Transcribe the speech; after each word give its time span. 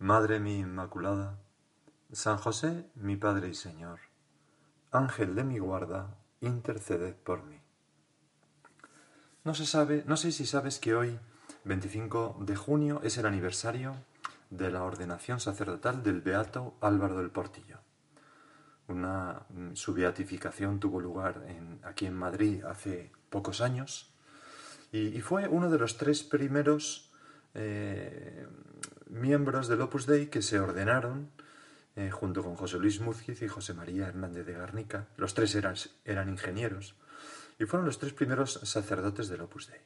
Madre 0.00 0.38
mi 0.38 0.60
Inmaculada, 0.60 1.40
San 2.12 2.36
José, 2.36 2.86
mi 2.94 3.16
Padre 3.16 3.48
y 3.48 3.54
Señor, 3.54 3.98
Ángel 4.92 5.34
de 5.34 5.42
mi 5.42 5.58
guarda, 5.58 6.16
interceded 6.40 7.16
por 7.16 7.42
mí. 7.42 7.60
No 9.42 9.54
se 9.54 9.66
sabe, 9.66 10.04
no 10.06 10.16
sé 10.16 10.30
si 10.30 10.46
sabes 10.46 10.78
que 10.78 10.94
hoy, 10.94 11.18
25 11.64 12.36
de 12.42 12.54
junio, 12.54 13.00
es 13.02 13.18
el 13.18 13.26
aniversario 13.26 13.96
de 14.50 14.70
la 14.70 14.84
ordenación 14.84 15.40
sacerdotal 15.40 16.04
del 16.04 16.20
beato 16.20 16.76
Álvaro 16.80 17.18
del 17.18 17.30
Portillo. 17.30 17.80
Una, 18.86 19.46
mm, 19.48 19.74
su 19.74 19.94
beatificación 19.94 20.78
tuvo 20.78 21.00
lugar 21.00 21.44
aquí 21.82 22.06
en 22.06 22.14
Madrid 22.14 22.64
hace 22.64 23.10
pocos 23.30 23.60
años 23.60 24.14
y, 24.92 25.20
fue 25.22 25.48
uno 25.48 25.68
de 25.68 25.78
los 25.78 25.96
tres 25.96 26.22
primeros 26.22 27.10
eh, 27.54 28.46
miembros 29.08 29.68
del 29.68 29.80
Opus 29.80 30.06
Dei 30.06 30.28
que 30.28 30.42
se 30.42 30.60
ordenaron 30.60 31.30
eh, 31.96 32.10
junto 32.10 32.42
con 32.42 32.56
José 32.56 32.78
Luis 32.78 33.00
Múzquiz 33.00 33.42
y 33.42 33.48
José 33.48 33.74
María 33.74 34.08
Hernández 34.08 34.46
de 34.46 34.52
Garnica. 34.52 35.08
Los 35.16 35.34
tres 35.34 35.54
eran, 35.54 35.74
eran 36.04 36.28
ingenieros 36.28 36.94
y 37.58 37.64
fueron 37.64 37.86
los 37.86 37.98
tres 37.98 38.12
primeros 38.12 38.60
sacerdotes 38.62 39.28
del 39.28 39.40
Opus 39.40 39.68
Dei. 39.68 39.80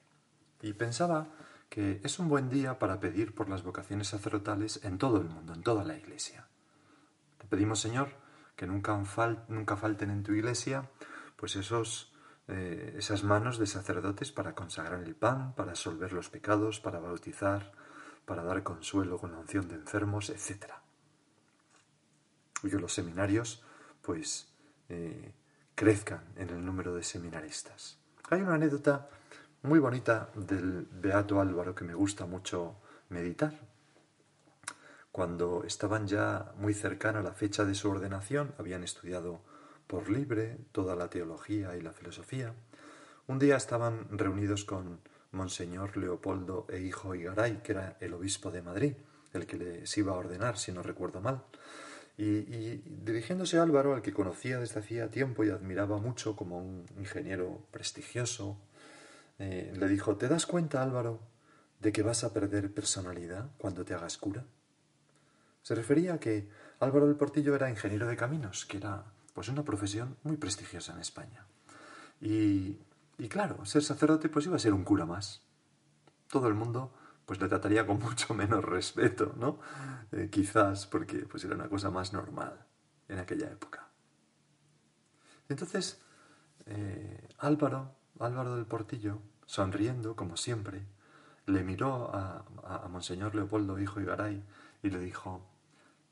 Y 0.63 0.75
pensaba 0.75 1.29
que 1.69 2.01
es 2.05 2.19
un 2.19 2.29
buen 2.29 2.51
día 2.51 2.79
para 2.79 3.01
pedir 3.01 3.35
por 3.35 3.49
las 3.49 3.63
vocaciones 3.63 4.09
sacerdotales 4.09 4.85
en 4.85 4.99
todo 4.99 5.21
el 5.21 5.29
mundo, 5.29 5.55
en 5.55 5.63
toda 5.63 5.85
la 5.85 5.97
Iglesia. 5.97 6.47
Te 7.39 7.47
pedimos, 7.47 7.81
Señor, 7.81 8.11
que 8.57 8.67
nunca, 8.67 9.01
nunca 9.49 9.77
falten 9.77 10.11
en 10.11 10.23
tu 10.23 10.33
Iglesia 10.33 10.91
pues 11.37 11.57
esos, 11.57 12.13
eh, 12.47 12.95
esas 12.99 13.25
manos 13.25 13.59
de 13.59 13.67
sacerdotes 13.67 14.31
para 14.31 14.55
consagrar 14.55 15.03
el 15.03 15.17
pan, 15.17 15.55
para 15.55 15.71
absolver 15.71 16.13
los 16.13 16.29
pecados, 16.29 16.79
para 16.79 17.01
bautizar, 17.01 17.73
para 18.25 18.43
dar 18.43 18.63
consuelo 18.63 19.19
con 19.19 19.33
la 19.33 19.39
unción 19.39 19.69
de 19.69 19.75
enfermos, 19.75 20.31
etc 20.31 20.73
y 22.63 22.71
que 22.71 22.79
los 22.79 22.93
seminarios 22.93 23.63
pues 24.01 24.49
eh, 24.89 25.33
crezcan 25.75 26.23
en 26.37 26.51
el 26.51 26.65
número 26.65 26.95
de 26.95 27.03
seminaristas. 27.03 27.99
Hay 28.31 28.41
una 28.41 28.55
anécdota 28.55 29.09
muy 29.63 29.79
bonita 29.79 30.31
del 30.35 30.87
Beato 30.91 31.41
Álvaro 31.41 31.75
que 31.75 31.85
me 31.85 31.95
gusta 31.95 32.27
mucho 32.27 32.77
meditar. 33.09 33.53
Cuando 35.11 35.63
estaban 35.65 36.07
ya 36.07 36.53
muy 36.57 36.75
cercana 36.75 37.21
a 37.21 37.23
la 37.23 37.33
fecha 37.33 37.65
de 37.65 37.75
su 37.75 37.91
ordenación, 37.91 38.55
habían 38.59 38.83
estudiado 38.83 39.41
por 39.87 40.09
libre 40.09 40.59
toda 40.73 40.97
la 40.97 41.11
teología 41.11 41.77
y 41.77 41.83
la 41.83 41.93
filosofía, 41.93 42.55
un 43.27 43.39
día 43.39 43.57
estaban 43.57 44.07
reunidos 44.11 44.65
con 44.65 45.01
Monseñor 45.33 45.97
Leopoldo 45.97 46.67
e 46.69 46.81
Hijo 46.81 47.15
Igaray, 47.15 47.63
que 47.63 47.73
era 47.73 47.97
el 48.01 48.15
obispo 48.15 48.51
de 48.51 48.63
Madrid, 48.63 48.95
el 49.33 49.47
que 49.47 49.57
les 49.57 49.99
iba 49.99 50.13
a 50.13 50.17
ordenar, 50.17 50.59
si 50.59 50.73
no 50.73 50.83
recuerdo 50.83 51.21
mal. 51.21 51.43
Y, 52.19 52.77
dirigiéndose 53.05 53.59
a 53.59 53.63
Álvaro, 53.63 53.95
al 53.95 54.03
que 54.03 54.13
conocía 54.13 54.61
desde 54.61 54.81
hacía 54.81 55.11
tiempo 55.11 55.45
y 55.45 55.51
admiraba 55.51 55.99
mucho 55.99 56.37
como 56.37 56.59
un 56.59 56.87
ingeniero 56.99 57.67
prestigioso, 57.71 58.59
eh, 59.39 59.73
le 59.75 59.89
dijo, 59.89 60.17
¿te 60.17 60.29
das 60.29 60.47
cuenta, 60.47 60.83
Álvaro, 60.83 61.21
de 61.81 61.91
que 61.91 62.03
vas 62.03 62.23
a 62.23 62.33
perder 62.33 62.73
personalidad 62.73 63.51
cuando 63.57 63.85
te 63.85 63.95
hagas 63.95 64.19
cura? 64.19 64.45
Se 65.63 65.75
refería 65.75 66.15
a 66.15 66.21
que 66.21 66.49
Álvaro 66.81 67.07
del 67.07 67.17
Portillo 67.17 67.55
era 67.55 67.71
ingeniero 67.71 68.07
de 68.07 68.17
caminos, 68.17 68.67
que 68.67 68.77
era 68.77 69.05
pues 69.33 69.49
una 69.49 69.65
profesión 69.65 70.17
muy 70.23 70.37
prestigiosa 70.37 70.93
en 70.93 71.01
España. 71.01 71.47
Y, 72.21 72.79
y 73.19 73.29
claro, 73.29 73.65
ser 73.65 73.83
sacerdote 73.83 74.29
pues 74.29 74.47
iba 74.47 74.57
a 74.57 74.61
ser 74.61 74.75
un 74.75 74.85
cura 74.85 75.07
más. 75.07 75.43
Todo 76.29 76.49
el 76.49 76.55
mundo 76.55 76.93
pues 77.27 77.41
le 77.41 77.49
trataría 77.49 77.87
con 77.87 77.99
mucho 78.01 78.35
menos 78.35 78.65
respeto, 78.65 79.35
¿no? 79.37 79.59
Eh, 80.13 80.29
quizás 80.31 80.87
porque 80.87 81.19
pues 81.27 81.45
era 81.45 81.55
una 81.55 81.69
cosa 81.69 81.91
más 81.91 82.13
normal 82.13 82.67
en 83.09 83.19
aquella 83.19 83.51
época. 83.51 83.89
Entonces, 85.49 86.03
eh, 86.67 87.29
Álvaro, 87.39 87.95
Álvaro 88.19 88.57
del 88.57 88.67
Portillo, 88.67 89.21
sonriendo 89.47 90.17
como 90.17 90.37
siempre, 90.37 90.87
le 91.47 91.65
miró 91.65 92.15
a, 92.15 92.45
a, 92.65 92.89
Monseñor 92.89 93.35
Leopoldo, 93.35 93.79
hijo 93.79 94.01
y 94.01 94.05
Garay, 94.05 94.45
y 94.83 94.91
le 94.91 95.01
dijo, 95.01 95.45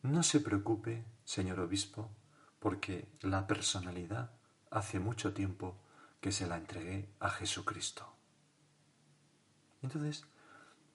no 0.02 0.22
se 0.22 0.40
preocupe, 0.40 1.04
señor 1.24 1.60
obispo, 1.60 2.10
porque 2.58 3.08
la 3.20 3.46
personalidad 3.46 4.32
hace 4.70 4.98
mucho 4.98 5.32
tiempo 5.32 5.76
que 6.20 6.32
se 6.32 6.46
la 6.46 6.56
entregué 6.56 7.08
a 7.18 7.30
Jesucristo. 7.30 8.06
Entonces, 9.82 10.24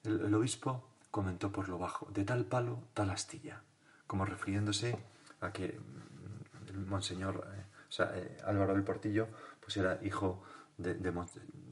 el, 0.04 0.34
obispo 0.34 0.88
comentó 1.10 1.52
por 1.52 1.70
lo 1.70 1.80
bajo, 1.80 2.08
de 2.12 2.24
tal 2.24 2.46
palo, 2.46 2.84
tal 2.94 3.10
astilla, 3.10 3.64
como 4.06 4.26
refiriéndose 4.26 4.98
a 5.42 5.52
que 5.52 5.80
mm, 5.80 6.70
el 6.70 6.86
monseñor, 6.86 7.48
eh, 7.56 7.66
o 7.90 7.92
sea, 7.92 8.12
eh, 8.16 8.38
Álvaro 8.46 8.74
del 8.74 8.84
Portillo, 8.84 9.28
pues 9.60 9.78
era 9.78 10.00
hijo, 10.04 10.44
de, 10.78 10.96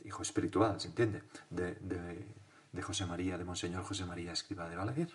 hijo 0.06 0.22
espiritual, 0.24 0.80
¿se 0.80 0.88
entiende?, 0.88 1.24
de, 1.50 1.76
de, 1.76 2.82
José 2.82 3.06
María, 3.06 3.38
de 3.38 3.46
monseñor 3.46 3.84
José 3.84 4.06
María 4.06 4.34
Escriba 4.34 4.68
de 4.68 4.76
Balaguer. 4.76 5.10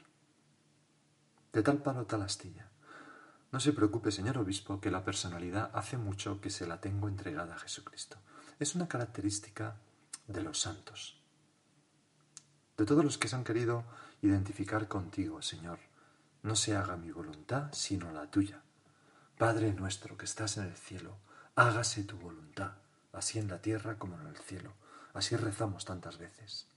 De 1.53 1.62
tal 1.62 1.78
palo, 1.78 2.06
tal 2.06 2.22
astilla. 2.22 2.69
No 3.50 3.59
se 3.60 3.72
preocupe, 3.72 4.12
señor 4.12 4.38
obispo, 4.38 4.81
que 4.81 4.91
la 4.91 5.05
personalidad 5.05 5.70
hace 5.75 5.97
mucho 5.97 6.41
que 6.41 6.50
se 6.50 6.66
la 6.66 6.81
tengo 6.81 7.09
entregada 7.09 7.55
a 7.55 7.59
Jesucristo. 7.59 8.19
Es 8.58 8.74
una 8.74 8.88
característica 8.88 9.76
de 10.26 10.42
los 10.42 10.60
santos 10.60 11.19
de 12.78 12.86
todos 12.86 13.04
los 13.04 13.19
que 13.19 13.26
se 13.26 13.34
han 13.34 13.44
querido 13.44 13.84
identificar 14.22 14.86
contigo, 14.86 15.42
Señor. 15.42 15.80
No 16.44 16.54
se 16.54 16.76
haga 16.76 16.96
mi 16.96 17.10
voluntad, 17.10 17.72
sino 17.72 18.12
la 18.12 18.30
tuya. 18.30 18.62
Padre 19.36 19.72
nuestro 19.72 20.16
que 20.16 20.24
estás 20.24 20.56
en 20.56 20.64
el 20.64 20.76
cielo, 20.76 21.16
hágase 21.56 22.04
tu 22.04 22.16
voluntad, 22.16 22.74
así 23.12 23.41
en 23.41 23.48
la 23.48 23.60
tierra 23.60 23.98
como 23.98 24.19
en 24.20 24.28
el 24.28 24.36
cielo. 24.36 24.72
Así 25.12 25.34
rezamos 25.34 25.84
tantas 25.84 26.19
veces. 26.19 26.69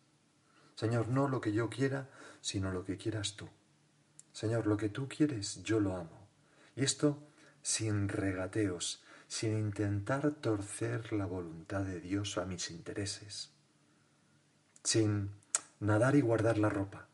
Señor, 0.75 1.07
no 1.07 1.27
lo 1.27 1.39
que 1.39 1.53
yo 1.53 1.69
quiera, 1.69 2.09
sino 2.41 2.71
lo 2.71 2.83
que 2.83 2.97
quieras 2.97 3.35
tú. 3.35 3.47
Señor, 4.34 4.66
lo 4.66 4.77
que 4.77 4.89
tú 4.89 5.07
quieres, 5.07 5.61
yo 5.63 5.79
lo 5.79 5.95
amo. 5.95 6.27
Y 6.75 6.84
esto 6.84 7.22
sin 7.61 8.09
regateos, 8.09 9.03
sin 9.31 9.57
intentar 9.57 10.29
torcer 10.29 11.13
la 11.13 11.25
voluntad 11.25 11.83
de 11.83 12.01
Dios 12.01 12.37
a 12.37 12.43
mis 12.43 12.69
intereses, 12.69 13.53
sin 14.83 15.31
nadar 15.79 16.17
y 16.17 16.22
guardar 16.22 16.57
la 16.57 16.67
ropa. 16.67 17.07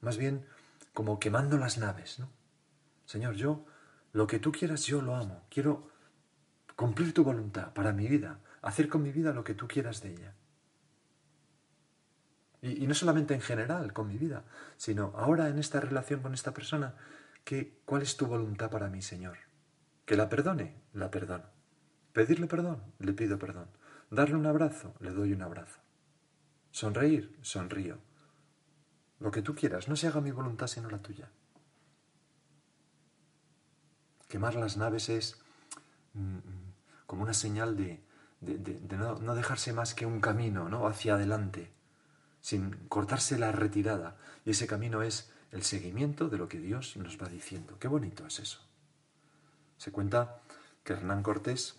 Más 0.00 0.16
bien 0.16 0.46
como 0.92 1.18
quemando 1.18 1.58
las 1.58 1.76
naves, 1.76 2.20
¿no? 2.20 2.30
Señor, 3.04 3.34
yo, 3.34 3.66
lo 4.12 4.28
que 4.28 4.38
tú 4.38 4.52
quieras, 4.52 4.84
yo 4.84 5.02
lo 5.02 5.16
amo. 5.16 5.42
Quiero 5.50 5.90
cumplir 6.76 7.12
tu 7.12 7.24
voluntad 7.24 7.74
para 7.74 7.92
mi 7.92 8.06
vida, 8.06 8.38
hacer 8.62 8.88
con 8.88 9.02
mi 9.02 9.10
vida 9.10 9.32
lo 9.32 9.42
que 9.42 9.54
tú 9.54 9.66
quieras 9.66 10.02
de 10.02 10.12
ella. 10.12 10.34
Y, 12.62 12.86
no 12.86 12.94
solamente 12.94 13.34
en 13.34 13.40
general 13.40 13.92
con 13.92 14.06
mi 14.06 14.18
vida, 14.18 14.44
sino 14.76 15.12
ahora 15.16 15.48
en 15.48 15.58
esta 15.58 15.80
relación 15.80 16.22
con 16.22 16.32
esta 16.32 16.54
persona, 16.54 16.94
que, 17.42 17.80
¿cuál 17.84 18.02
es 18.02 18.16
tu 18.16 18.26
voluntad 18.26 18.70
para 18.70 18.88
mí, 18.88 19.02
Señor? 19.02 19.36
Que 20.04 20.16
la 20.16 20.28
perdone, 20.28 20.82
la 20.92 21.10
perdono. 21.10 21.44
Pedirle 22.12 22.46
perdón, 22.46 22.82
le 22.98 23.12
pido 23.12 23.38
perdón. 23.38 23.68
Darle 24.10 24.36
un 24.36 24.46
abrazo, 24.46 24.94
le 25.00 25.10
doy 25.10 25.32
un 25.32 25.42
abrazo. 25.42 25.80
Sonreír, 26.70 27.36
sonrío. 27.42 27.98
lo 29.20 29.30
que 29.30 29.42
tú 29.42 29.54
quieras, 29.54 29.88
no 29.88 29.96
se 29.96 30.08
haga 30.08 30.20
mi 30.20 30.30
voluntad 30.30 30.66
sino 30.66 30.90
la 30.90 30.98
tuya. 30.98 31.30
Quemar 34.28 34.54
las 34.56 34.76
naves 34.76 35.08
es 35.08 35.40
mm, 36.14 36.38
como 37.06 37.22
una 37.22 37.34
señal 37.34 37.76
de, 37.76 38.02
no, 38.40 39.34
dejarse 39.34 39.72
más 39.72 39.94
que 39.94 40.06
un 40.06 40.20
camino 40.20 40.68
¿no? 40.68 40.86
hacia 40.86 41.14
adelante, 41.14 41.72
sin 42.40 42.72
cortarse 42.88 43.38
la 43.38 43.52
retirada. 43.52 44.16
Y 44.44 44.50
ese 44.50 44.66
camino 44.66 45.02
es 45.02 45.32
el 45.52 45.62
seguimiento 45.62 46.28
de 46.28 46.38
lo 46.38 46.48
que 46.48 46.58
Dios 46.58 46.96
nos 46.96 47.20
va 47.20 47.28
diciendo. 47.28 47.78
Qué 47.78 47.88
bonito 47.88 48.26
es 48.26 48.40
eso. 48.40 48.60
Se 49.84 49.92
cuenta 49.92 50.40
que 50.82 50.94
Hernán 50.94 51.22
Cortés, 51.22 51.74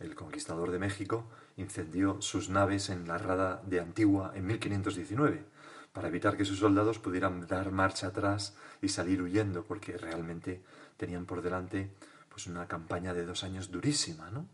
el 0.00 0.14
conquistador 0.14 0.70
de 0.70 0.78
México, 0.78 1.26
incendió 1.58 2.22
sus 2.22 2.48
naves 2.48 2.88
en 2.88 3.06
la 3.06 3.18
rada 3.18 3.60
de 3.66 3.80
Antigua 3.80 4.32
en 4.34 4.46
1519 4.46 5.44
para 5.92 6.08
evitar 6.08 6.38
que 6.38 6.46
sus 6.46 6.58
soldados 6.58 6.98
pudieran 6.98 7.46
dar 7.46 7.70
marcha 7.70 8.06
atrás 8.06 8.56
y 8.80 8.88
salir 8.88 9.20
huyendo, 9.20 9.62
porque 9.62 9.98
realmente 9.98 10.62
tenían 10.96 11.26
por 11.26 11.42
delante 11.42 11.90
pues 12.30 12.46
una 12.46 12.66
campaña 12.66 13.12
de 13.12 13.26
dos 13.26 13.44
años 13.44 13.70
durísima, 13.70 14.30
¿no? 14.30 14.46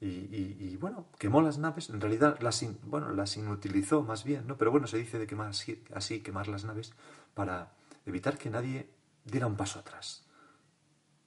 Y, 0.00 0.78
bueno, 0.78 1.08
quemó 1.18 1.42
las 1.42 1.58
naves, 1.58 1.90
en 1.90 2.00
realidad 2.00 2.38
las, 2.40 2.64
bueno, 2.84 3.10
las 3.10 3.36
inutilizó 3.36 4.02
más 4.02 4.24
bien, 4.24 4.46
¿no? 4.46 4.56
Pero 4.56 4.70
bueno, 4.70 4.86
se 4.86 4.96
dice 4.96 5.18
de 5.18 5.26
quemar 5.26 5.48
así, 5.48 5.84
así, 5.92 6.20
quemar 6.20 6.48
las 6.48 6.64
naves 6.64 6.94
para 7.34 7.74
evitar 8.06 8.38
que 8.38 8.48
nadie 8.48 8.88
diera 9.26 9.46
un 9.46 9.56
paso 9.56 9.78
atrás. 9.78 10.24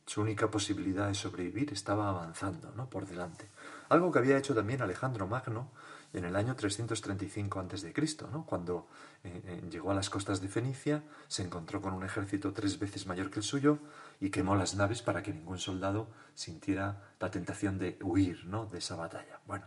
Su 0.08 0.22
única 0.22 0.50
posibilidad 0.50 1.08
de 1.08 1.14
sobrevivir 1.14 1.74
estaba 1.74 2.10
avanzando, 2.10 2.72
¿no? 2.76 2.90
Por 2.90 3.06
delante. 3.06 3.50
Algo 3.90 4.10
que 4.12 4.20
había 4.20 4.38
hecho 4.38 4.56
también 4.56 4.82
Alejandro 4.82 5.28
Magno 5.28 5.70
en 6.14 6.24
el 6.24 6.36
año 6.38 6.56
335 6.56 7.60
a.C., 7.60 7.94
¿no? 8.32 8.46
cuando 8.46 8.88
eh, 9.24 9.42
eh, 9.46 9.68
llegó 9.70 9.92
a 9.92 9.94
las 9.94 10.10
costas 10.10 10.42
de 10.42 10.48
Fenicia, 10.48 11.04
se 11.28 11.44
encontró 11.44 11.82
con 11.82 11.94
un 11.94 12.06
ejército 12.06 12.54
tres 12.54 12.80
veces 12.80 13.06
mayor 13.06 13.30
que 13.30 13.40
el 13.40 13.44
suyo 13.44 13.80
y 14.22 14.30
quemó 14.30 14.56
las 14.56 14.76
naves 14.76 15.02
para 15.02 15.22
que 15.22 15.34
ningún 15.34 15.60
soldado 15.60 16.08
sintiera 16.34 17.14
la 17.20 17.30
tentación 17.30 17.78
de 17.78 18.00
huir 18.02 18.46
¿no? 18.46 18.66
de 18.66 18.78
esa 18.78 18.96
batalla. 18.96 19.42
Bueno, 19.46 19.66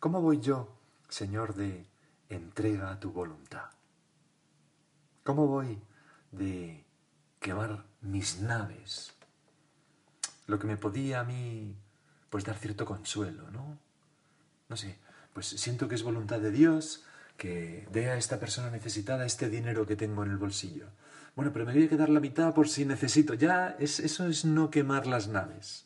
¿cómo 0.00 0.20
voy 0.20 0.40
yo, 0.40 0.76
Señor, 1.08 1.54
de 1.54 1.86
entrega 2.28 2.90
a 2.90 2.98
tu 2.98 3.12
voluntad? 3.12 3.70
¿Cómo 5.22 5.46
voy 5.46 5.80
de 6.32 6.84
quemar 7.38 7.86
mis 8.00 8.40
naves? 8.40 9.15
Lo 10.46 10.58
que 10.58 10.66
me 10.66 10.76
podía 10.76 11.20
a 11.20 11.24
mí 11.24 11.74
pues 12.30 12.44
dar 12.44 12.56
cierto 12.56 12.84
consuelo, 12.84 13.50
¿no? 13.50 13.78
No 14.68 14.76
sé, 14.76 14.98
pues 15.32 15.46
siento 15.46 15.88
que 15.88 15.94
es 15.94 16.02
voluntad 16.02 16.40
de 16.40 16.50
Dios 16.50 17.04
que 17.36 17.86
dé 17.92 18.10
a 18.10 18.16
esta 18.16 18.40
persona 18.40 18.70
necesitada 18.70 19.26
este 19.26 19.48
dinero 19.48 19.86
que 19.86 19.96
tengo 19.96 20.24
en 20.24 20.30
el 20.30 20.36
bolsillo. 20.38 20.88
Bueno, 21.34 21.52
pero 21.52 21.66
me 21.66 21.74
voy 21.74 21.84
a 21.84 21.88
quedar 21.88 22.08
la 22.08 22.20
mitad 22.20 22.54
por 22.54 22.68
si 22.68 22.84
necesito. 22.84 23.34
Ya, 23.34 23.76
es, 23.78 24.00
eso 24.00 24.26
es 24.26 24.44
no 24.44 24.70
quemar 24.70 25.06
las 25.06 25.28
naves. 25.28 25.84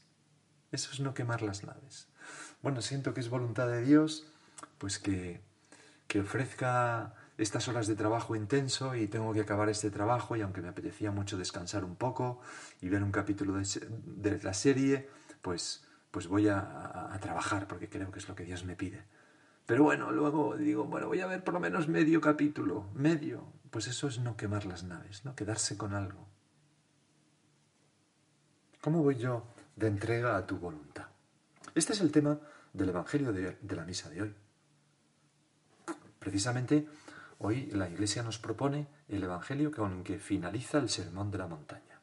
Eso 0.70 0.90
es 0.92 1.00
no 1.00 1.12
quemar 1.12 1.42
las 1.42 1.64
naves. 1.64 2.06
Bueno, 2.62 2.82
siento 2.82 3.14
que 3.14 3.20
es 3.20 3.28
voluntad 3.28 3.66
de 3.66 3.82
Dios, 3.82 4.26
pues 4.78 4.98
que, 4.98 5.40
que 6.06 6.20
ofrezca 6.20 7.14
estas 7.42 7.68
horas 7.68 7.86
de 7.86 7.96
trabajo 7.96 8.36
intenso 8.36 8.94
y 8.94 9.06
tengo 9.06 9.32
que 9.32 9.40
acabar 9.40 9.68
este 9.68 9.90
trabajo 9.90 10.36
y 10.36 10.42
aunque 10.42 10.60
me 10.60 10.68
apetecía 10.68 11.10
mucho 11.10 11.38
descansar 11.38 11.84
un 11.84 11.96
poco 11.96 12.40
y 12.80 12.88
ver 12.88 13.02
un 13.02 13.12
capítulo 13.12 13.54
de, 13.56 14.40
la 14.42 14.54
serie, 14.54 15.08
pues, 15.42 15.84
pues 16.10 16.26
voy 16.26 16.48
a 16.48 17.18
trabajar 17.20 17.66
porque 17.66 17.88
creo 17.88 18.10
que 18.10 18.18
es 18.18 18.28
lo 18.28 18.34
que 18.34 18.44
Dios 18.44 18.64
me 18.64 18.76
pide. 18.76 19.04
Pero 19.70 19.84
bueno, 19.84 20.10
luego 20.10 20.56
digo, 20.56 20.84
bueno, 20.86 21.06
voy 21.06 21.20
a 21.20 21.28
ver 21.28 21.44
por 21.44 21.54
lo 21.54 21.60
menos 21.60 21.86
medio 21.86 22.20
capítulo, 22.20 22.88
medio. 22.92 23.52
Pues 23.70 23.86
eso 23.86 24.08
es 24.08 24.18
no 24.18 24.36
quemar 24.36 24.66
las 24.66 24.82
naves, 24.82 25.24
¿no? 25.24 25.36
Quedarse 25.36 25.76
con 25.76 25.94
algo. 25.94 26.26
¿Cómo 28.80 29.00
voy 29.04 29.14
yo 29.14 29.46
de 29.76 29.86
entrega 29.86 30.36
a 30.36 30.44
tu 30.44 30.58
voluntad? 30.58 31.06
Este 31.76 31.92
es 31.92 32.00
el 32.00 32.10
tema 32.10 32.40
del 32.72 32.88
Evangelio 32.88 33.32
de 33.32 33.76
la 33.76 33.84
misa 33.84 34.10
de 34.10 34.22
hoy. 34.22 34.34
Precisamente 36.18 36.88
hoy 37.40 37.66
la 37.72 37.88
Iglesia 37.88 38.22
nos 38.22 38.38
propone 38.38 38.86
el 39.08 39.24
Evangelio 39.24 39.70
con 39.70 40.04
que 40.04 40.18
finaliza 40.18 40.78
el 40.78 40.88
Sermón 40.88 41.30
de 41.30 41.38
la 41.38 41.46
Montaña. 41.46 42.00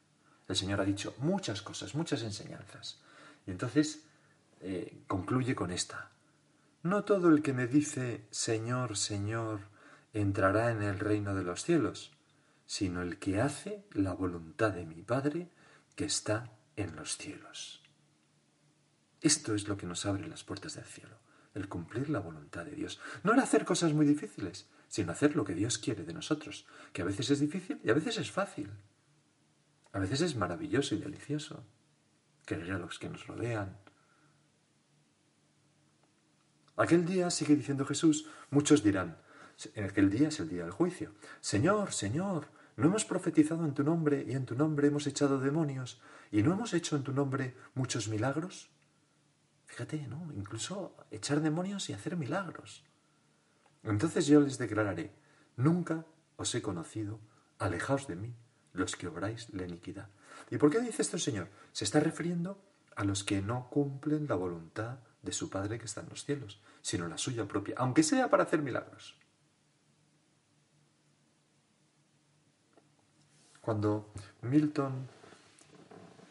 El 0.48 0.56
Señor 0.56 0.80
ha 0.80 0.84
dicho 0.84 1.14
muchas 1.18 1.62
cosas, 1.62 1.94
muchas 1.94 2.22
enseñanzas. 2.22 3.00
Y 3.46 3.52
entonces 3.52 4.04
eh, 4.60 5.02
concluye 5.06 5.54
con 5.54 5.70
esta. 5.70 6.10
No 6.82 7.04
todo 7.04 7.28
el 7.28 7.42
que 7.42 7.52
me 7.52 7.66
dice 7.66 8.26
Señor, 8.30 8.96
Señor, 8.96 9.60
entrará 10.12 10.70
en 10.70 10.82
el 10.82 10.98
reino 10.98 11.34
de 11.34 11.44
los 11.44 11.62
cielos, 11.62 12.12
sino 12.66 13.02
el 13.02 13.18
que 13.18 13.40
hace 13.40 13.84
la 13.92 14.14
voluntad 14.14 14.72
de 14.72 14.86
mi 14.86 15.02
Padre 15.02 15.50
que 15.94 16.04
está 16.04 16.50
en 16.76 16.96
los 16.96 17.16
cielos. 17.16 17.82
Esto 19.20 19.54
es 19.54 19.68
lo 19.68 19.76
que 19.76 19.86
nos 19.86 20.06
abre 20.06 20.26
las 20.28 20.44
puertas 20.44 20.74
del 20.74 20.84
cielo, 20.84 21.16
el 21.54 21.68
cumplir 21.68 22.08
la 22.10 22.20
voluntad 22.20 22.64
de 22.64 22.72
Dios. 22.72 23.00
No 23.22 23.32
el 23.32 23.40
hacer 23.40 23.64
cosas 23.64 23.92
muy 23.92 24.06
difíciles, 24.06 24.68
sino 24.88 25.12
hacer 25.12 25.36
lo 25.36 25.44
que 25.44 25.54
Dios 25.54 25.78
quiere 25.78 26.04
de 26.04 26.14
nosotros, 26.14 26.66
que 26.92 27.02
a 27.02 27.04
veces 27.04 27.30
es 27.30 27.40
difícil 27.40 27.80
y 27.84 27.90
a 27.90 27.94
veces 27.94 28.18
es 28.18 28.30
fácil. 28.30 28.70
A 29.92 29.98
veces 29.98 30.20
es 30.20 30.36
maravilloso 30.36 30.94
y 30.94 30.98
delicioso 30.98 31.64
querer 32.44 32.72
a 32.72 32.78
los 32.78 32.98
que 32.98 33.10
nos 33.10 33.26
rodean, 33.26 33.78
Aquel 36.78 37.04
día, 37.04 37.28
sigue 37.30 37.56
diciendo 37.56 37.84
Jesús, 37.84 38.26
muchos 38.50 38.84
dirán, 38.84 39.18
en 39.74 39.84
aquel 39.84 40.10
día 40.10 40.28
es 40.28 40.38
el 40.38 40.48
día 40.48 40.62
del 40.62 40.70
juicio, 40.70 41.12
Señor, 41.40 41.92
Señor, 41.92 42.46
¿no 42.76 42.86
hemos 42.86 43.04
profetizado 43.04 43.64
en 43.64 43.74
tu 43.74 43.82
nombre 43.82 44.24
y 44.28 44.32
en 44.34 44.46
tu 44.46 44.54
nombre 44.54 44.86
hemos 44.86 45.08
echado 45.08 45.40
demonios 45.40 46.00
y 46.30 46.44
no 46.44 46.52
hemos 46.52 46.74
hecho 46.74 46.94
en 46.94 47.02
tu 47.02 47.12
nombre 47.12 47.56
muchos 47.74 48.06
milagros? 48.06 48.70
Fíjate, 49.66 50.06
¿no? 50.06 50.32
Incluso 50.32 50.94
echar 51.10 51.40
demonios 51.40 51.90
y 51.90 51.94
hacer 51.94 52.16
milagros. 52.16 52.84
Entonces 53.82 54.26
yo 54.26 54.40
les 54.40 54.58
declararé, 54.58 55.12
nunca 55.56 56.04
os 56.36 56.54
he 56.54 56.62
conocido, 56.62 57.18
alejaos 57.58 58.06
de 58.06 58.16
mí, 58.16 58.34
los 58.72 58.96
que 58.96 59.08
obráis 59.08 59.52
la 59.52 59.64
iniquidad. 59.64 60.08
¿Y 60.50 60.58
por 60.58 60.70
qué 60.70 60.80
dice 60.80 61.02
esto 61.02 61.16
el 61.16 61.22
Señor? 61.22 61.48
Se 61.72 61.84
está 61.84 62.00
refiriendo 62.00 62.58
a 62.96 63.04
los 63.04 63.24
que 63.24 63.42
no 63.42 63.68
cumplen 63.70 64.26
la 64.28 64.34
voluntad 64.34 64.98
de 65.22 65.32
su 65.32 65.50
Padre 65.50 65.78
que 65.78 65.84
está 65.84 66.00
en 66.00 66.08
los 66.08 66.24
cielos, 66.24 66.60
sino 66.82 67.08
la 67.08 67.18
suya 67.18 67.46
propia, 67.46 67.74
aunque 67.78 68.02
sea 68.02 68.30
para 68.30 68.44
hacer 68.44 68.62
milagros. 68.62 69.16
Cuando 73.60 74.10
Milton 74.42 75.06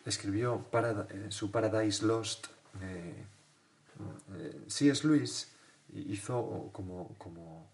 escribió 0.06 0.66
eh, 0.74 1.28
su 1.30 1.52
Paradise 1.52 2.06
Lost, 2.06 2.48
eh, 2.82 3.26
eh, 4.34 4.64
C.S. 4.68 5.06
Lewis 5.06 5.52
hizo 6.00 6.70
como, 6.74 7.16
como 7.18 7.72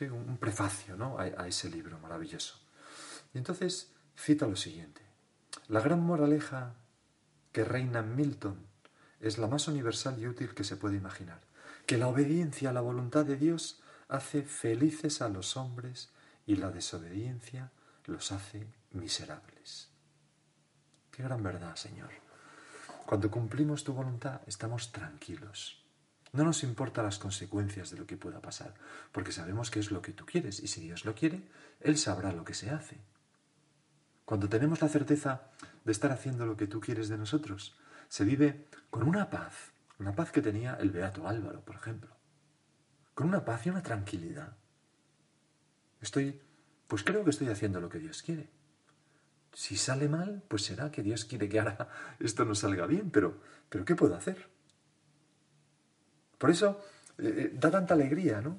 un 0.00 0.38
prefacio 0.38 0.96
¿no? 0.96 1.18
a, 1.18 1.22
a 1.22 1.46
ese 1.46 1.70
libro 1.70 1.98
maravilloso. 1.98 2.58
Y 3.34 3.38
entonces 3.38 3.92
cita 4.16 4.46
lo 4.46 4.56
siguiente. 4.56 5.02
La 5.68 5.80
gran 5.80 6.00
moraleja 6.00 6.74
que 7.52 7.64
reina 7.64 8.00
en 8.00 8.16
Milton 8.16 8.66
es 9.20 9.38
la 9.38 9.46
más 9.46 9.68
universal 9.68 10.18
y 10.18 10.26
útil 10.26 10.54
que 10.54 10.64
se 10.64 10.76
puede 10.76 10.96
imaginar, 10.96 11.40
que 11.86 11.98
la 11.98 12.08
obediencia 12.08 12.70
a 12.70 12.72
la 12.72 12.80
voluntad 12.80 13.24
de 13.24 13.36
Dios 13.36 13.80
hace 14.08 14.42
felices 14.42 15.22
a 15.22 15.28
los 15.28 15.56
hombres 15.56 16.10
y 16.46 16.56
la 16.56 16.70
desobediencia 16.70 17.70
los 18.06 18.32
hace 18.32 18.66
miserables. 18.90 19.88
Qué 21.10 21.22
gran 21.22 21.42
verdad, 21.42 21.76
Señor. 21.76 22.10
Cuando 23.06 23.30
cumplimos 23.30 23.84
tu 23.84 23.92
voluntad 23.92 24.40
estamos 24.46 24.90
tranquilos. 24.92 25.81
No 26.32 26.44
nos 26.44 26.62
importan 26.62 27.04
las 27.04 27.18
consecuencias 27.18 27.90
de 27.90 27.98
lo 27.98 28.06
que 28.06 28.16
pueda 28.16 28.40
pasar, 28.40 28.74
porque 29.12 29.32
sabemos 29.32 29.70
que 29.70 29.80
es 29.80 29.90
lo 29.90 30.00
que 30.00 30.12
tú 30.12 30.24
quieres 30.24 30.60
y 30.60 30.66
si 30.66 30.80
Dios 30.80 31.04
lo 31.04 31.14
quiere, 31.14 31.46
Él 31.80 31.98
sabrá 31.98 32.32
lo 32.32 32.44
que 32.44 32.54
se 32.54 32.70
hace. 32.70 32.98
Cuando 34.24 34.48
tenemos 34.48 34.80
la 34.80 34.88
certeza 34.88 35.50
de 35.84 35.92
estar 35.92 36.10
haciendo 36.10 36.46
lo 36.46 36.56
que 36.56 36.66
tú 36.66 36.80
quieres 36.80 37.10
de 37.10 37.18
nosotros, 37.18 37.76
se 38.08 38.24
vive 38.24 38.66
con 38.88 39.02
una 39.02 39.28
paz, 39.28 39.72
una 39.98 40.14
paz 40.14 40.32
que 40.32 40.40
tenía 40.40 40.74
el 40.76 40.90
Beato 40.90 41.28
Álvaro, 41.28 41.62
por 41.64 41.76
ejemplo, 41.76 42.16
con 43.14 43.28
una 43.28 43.44
paz 43.44 43.66
y 43.66 43.70
una 43.70 43.82
tranquilidad. 43.82 44.56
Estoy, 46.00 46.40
pues 46.88 47.04
creo 47.04 47.24
que 47.24 47.30
estoy 47.30 47.48
haciendo 47.48 47.78
lo 47.80 47.90
que 47.90 47.98
Dios 47.98 48.22
quiere. 48.22 48.48
Si 49.52 49.76
sale 49.76 50.08
mal, 50.08 50.42
pues 50.48 50.64
será 50.64 50.90
que 50.90 51.02
Dios 51.02 51.26
quiere 51.26 51.50
que 51.50 51.58
ahora 51.58 51.90
esto 52.20 52.46
no 52.46 52.54
salga 52.54 52.86
bien, 52.86 53.10
pero, 53.10 53.38
pero 53.68 53.84
¿qué 53.84 53.94
puedo 53.94 54.14
hacer? 54.16 54.51
Por 56.42 56.50
eso 56.50 56.82
eh, 57.18 57.34
eh, 57.38 57.50
da 57.54 57.70
tanta 57.70 57.94
alegría, 57.94 58.40
¿no? 58.40 58.58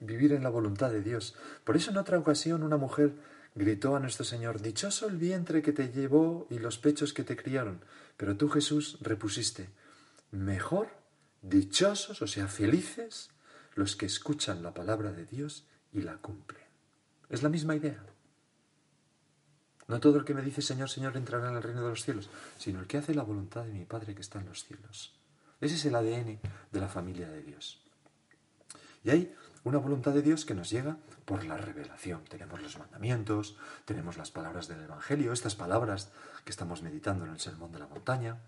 Vivir 0.00 0.32
en 0.32 0.42
la 0.42 0.48
voluntad 0.48 0.90
de 0.90 1.02
Dios. 1.02 1.34
Por 1.62 1.76
eso 1.76 1.90
en 1.90 1.98
otra 1.98 2.18
ocasión 2.18 2.62
una 2.62 2.78
mujer 2.78 3.12
gritó 3.54 3.94
a 3.94 4.00
nuestro 4.00 4.24
Señor, 4.24 4.62
Dichoso 4.62 5.06
el 5.06 5.18
vientre 5.18 5.60
que 5.60 5.74
te 5.74 5.92
llevó 5.92 6.46
y 6.48 6.58
los 6.58 6.78
pechos 6.78 7.12
que 7.12 7.24
te 7.24 7.36
criaron. 7.36 7.84
Pero 8.16 8.38
tú, 8.38 8.48
Jesús, 8.48 8.96
repusiste, 9.02 9.68
mejor, 10.30 10.88
dichosos, 11.42 12.22
o 12.22 12.26
sea, 12.26 12.48
felices, 12.48 13.28
los 13.74 13.94
que 13.94 14.06
escuchan 14.06 14.62
la 14.62 14.72
palabra 14.72 15.12
de 15.12 15.26
Dios 15.26 15.66
y 15.92 16.00
la 16.00 16.16
cumplen. 16.16 16.64
Es 17.28 17.42
la 17.42 17.50
misma 17.50 17.76
idea. 17.76 18.02
No 19.86 20.00
todo 20.00 20.16
el 20.16 20.24
que 20.24 20.32
me 20.32 20.40
dice 20.40 20.62
Señor, 20.62 20.88
Señor 20.88 21.14
entrará 21.18 21.50
en 21.50 21.56
el 21.56 21.62
reino 21.62 21.82
de 21.82 21.90
los 21.90 22.04
cielos, 22.04 22.30
sino 22.56 22.80
el 22.80 22.86
que 22.86 22.96
hace 22.96 23.14
la 23.14 23.22
voluntad 23.22 23.66
de 23.66 23.74
mi 23.74 23.84
Padre 23.84 24.14
que 24.14 24.22
está 24.22 24.40
en 24.40 24.46
los 24.46 24.64
cielos. 24.64 25.17
Ese 25.60 25.74
es 25.74 25.84
el 25.84 25.94
ADN 25.94 26.40
de 26.72 26.80
la 26.80 26.88
familia 26.88 27.28
de 27.28 27.42
Dios. 27.42 27.82
Y 29.04 29.10
hay 29.10 29.34
una 29.64 29.78
voluntad 29.78 30.12
de 30.12 30.22
Dios 30.22 30.44
que 30.44 30.54
nos 30.54 30.70
llega 30.70 30.96
por 31.24 31.44
la 31.44 31.56
revelación. 31.56 32.24
Tenemos 32.24 32.62
los 32.62 32.78
mandamientos, 32.78 33.56
tenemos 33.84 34.16
las 34.16 34.30
palabras 34.30 34.68
del 34.68 34.82
Evangelio, 34.82 35.32
estas 35.32 35.54
palabras 35.54 36.12
que 36.44 36.50
estamos 36.50 36.82
meditando 36.82 37.24
en 37.24 37.32
el 37.32 37.40
Sermón 37.40 37.72
de 37.72 37.78
la 37.78 37.86
Montaña. 37.86 38.38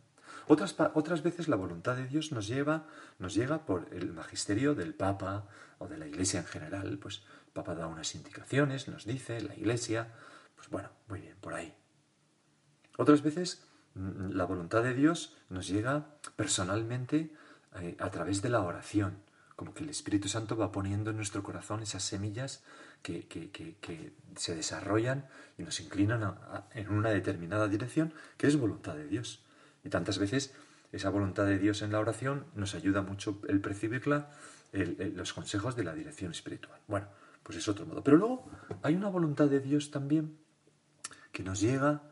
Otras, 0.46 0.74
otras 0.94 1.22
veces 1.22 1.48
la 1.48 1.56
voluntad 1.56 1.96
de 1.96 2.06
Dios 2.06 2.32
nos, 2.32 2.46
lleva, 2.46 2.86
nos 3.18 3.34
llega 3.34 3.66
por 3.66 3.88
el 3.92 4.12
magisterio 4.12 4.74
del 4.74 4.94
Papa 4.94 5.46
o 5.78 5.88
de 5.88 5.98
la 5.98 6.06
Iglesia 6.06 6.40
en 6.40 6.46
general. 6.46 6.98
Pues 6.98 7.22
el 7.46 7.52
Papa 7.52 7.74
da 7.74 7.86
unas 7.86 8.14
indicaciones, 8.14 8.88
nos 8.88 9.04
dice, 9.04 9.40
la 9.40 9.54
Iglesia, 9.54 10.12
pues 10.56 10.68
bueno, 10.70 10.90
muy 11.08 11.20
bien, 11.20 11.36
por 11.40 11.54
ahí. 11.54 11.74
Otras 12.96 13.22
veces 13.22 13.62
la 13.94 14.44
voluntad 14.44 14.82
de 14.82 14.94
Dios 14.94 15.36
nos 15.48 15.68
llega 15.68 16.06
personalmente 16.36 17.32
eh, 17.80 17.96
a 17.98 18.10
través 18.10 18.42
de 18.42 18.48
la 18.48 18.60
oración, 18.60 19.18
como 19.56 19.74
que 19.74 19.84
el 19.84 19.90
Espíritu 19.90 20.28
Santo 20.28 20.56
va 20.56 20.72
poniendo 20.72 21.10
en 21.10 21.16
nuestro 21.16 21.42
corazón 21.42 21.82
esas 21.82 22.02
semillas 22.02 22.62
que, 23.02 24.12
se 24.36 24.54
desarrollan 24.54 25.26
y 25.58 25.62
nos 25.62 25.80
inclinan 25.80 26.34
en 26.74 26.90
una 26.90 27.10
determinada 27.10 27.68
dirección, 27.68 28.12
que 28.36 28.46
es 28.46 28.56
voluntad 28.56 28.94
de 28.94 29.06
Dios. 29.06 29.44
Y 29.84 29.88
tantas 29.88 30.18
veces 30.18 30.54
esa 30.92 31.10
voluntad 31.10 31.46
de 31.46 31.58
Dios 31.58 31.82
en 31.82 31.92
la 31.92 32.00
oración 32.00 32.46
nos 32.54 32.74
ayuda 32.74 33.02
mucho 33.02 33.40
el 33.48 33.60
percibirla, 33.60 34.30
los 34.72 35.32
consejos 35.32 35.76
de 35.76 35.84
la 35.84 35.94
dirección 35.94 36.30
espiritual. 36.30 36.78
Bueno, 36.86 37.08
pues 37.42 37.58
es 37.58 37.68
otro 37.68 37.86
modo. 37.86 38.02
Pero 38.02 38.16
luego 38.16 38.50
hay 38.82 38.94
una 38.94 39.08
voluntad 39.08 39.48
de 39.48 39.60
Dios 39.60 39.90
también 39.90 40.38
que 41.32 41.42
nos 41.42 41.60
llega 41.60 41.94
mm, 41.94 42.09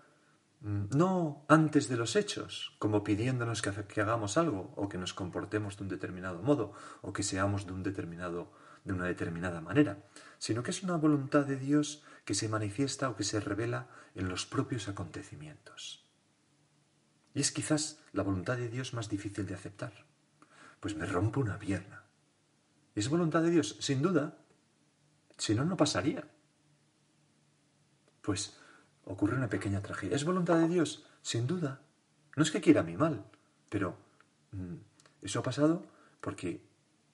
no 0.61 1.45
antes 1.49 1.89
de 1.89 1.97
los 1.97 2.17
hechos, 2.17 2.75
como 2.79 3.05
pidiéndonos 3.05 3.63
que, 3.63 4.01
hagamos 4.01 4.37
algo 4.37 4.73
o 4.77 4.89
que 4.89 4.99
nos 4.99 5.15
comportemos 5.15 5.77
de 5.77 5.85
un 5.85 5.89
determinado 5.89 6.43
modo 6.43 6.73
o 7.01 7.13
que 7.13 7.23
seamos 7.23 7.67
de 7.67 7.73
un 7.73 7.83
determinado 7.83 8.51
de 8.85 8.95
una 8.95 9.07
determinada 9.07 9.61
manera, 9.61 9.99
sino 10.39 10.63
que 10.63 10.71
es 10.71 10.83
una 10.83 10.97
voluntad 10.97 11.45
de 11.45 11.57
Dios 11.57 12.03
que 12.25 12.35
se 12.35 12.49
manifiesta 12.49 13.11
o 13.11 13.17
que 13.17 13.25
se 13.25 13.41
revela 13.41 13.89
en 14.15 14.29
los 14.29 14.47
propios 14.47 14.89
acontecimientos. 14.89 16.09
Y 17.35 17.41
es 17.41 17.53
quizás 17.53 18.01
la 18.13 18.23
voluntad 18.23 18.57
de 18.57 18.69
Dios 18.69 18.95
más 18.95 19.09
difícil 19.09 19.47
de 19.47 19.55
aceptar, 19.55 20.07
pues 20.81 20.97
me 20.97 21.07
rompo 21.07 21.41
una 21.41 21.59
pierna. 21.59 22.05
¿Es 22.95 23.09
voluntad 23.09 23.43
de 23.43 23.51
Dios? 23.51 23.77
Sin 23.81 24.03
duda. 24.03 24.39
Si 25.37 25.55
no, 25.55 25.65
no 25.65 25.77
pasaría. 25.77 26.29
Pues 28.23 28.59
ocurre 29.09 29.37
una 29.37 29.49
pequeña 29.49 29.83
tragedia. 29.83 30.17
¿Es 30.17 30.25
voluntad 30.25 30.59
de 30.59 30.69
Dios? 30.69 31.05
Sin 31.23 31.47
duda. 31.47 31.81
No 32.37 32.43
es 32.43 32.51
que 32.51 32.61
quiera 32.61 32.83
mi 32.83 32.97
mal, 32.97 33.25
pero 33.71 33.97
mm, 34.53 34.77
eso 35.23 35.41
ha 35.41 35.43
pasado 35.43 35.87
porque 36.21 36.63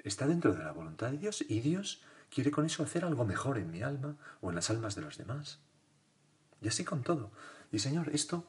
está 0.01 0.27
dentro 0.27 0.53
de 0.53 0.63
la 0.63 0.73
voluntad 0.73 1.11
de 1.11 1.19
Dios 1.19 1.45
y 1.49 1.61
Dios 1.61 2.03
quiere 2.31 2.51
con 2.51 2.67
eso 2.67 2.83
hacer 2.83 3.05
algo 3.05 3.25
mejor 3.25 3.59
en 3.59 3.71
mi 3.71 3.83
alma 3.83 4.17
o 4.41 4.51
en 4.51 4.57
las 4.57 4.71
almas 4.71 4.97
de 4.97 5.03
los 5.03 5.17
demás. 5.17 5.61
Y 6.61 6.69
así 6.69 6.85
con 6.85 7.03
todo. 7.03 7.31
Y 7.71 7.79
Señor, 7.79 8.11
esto 8.11 8.45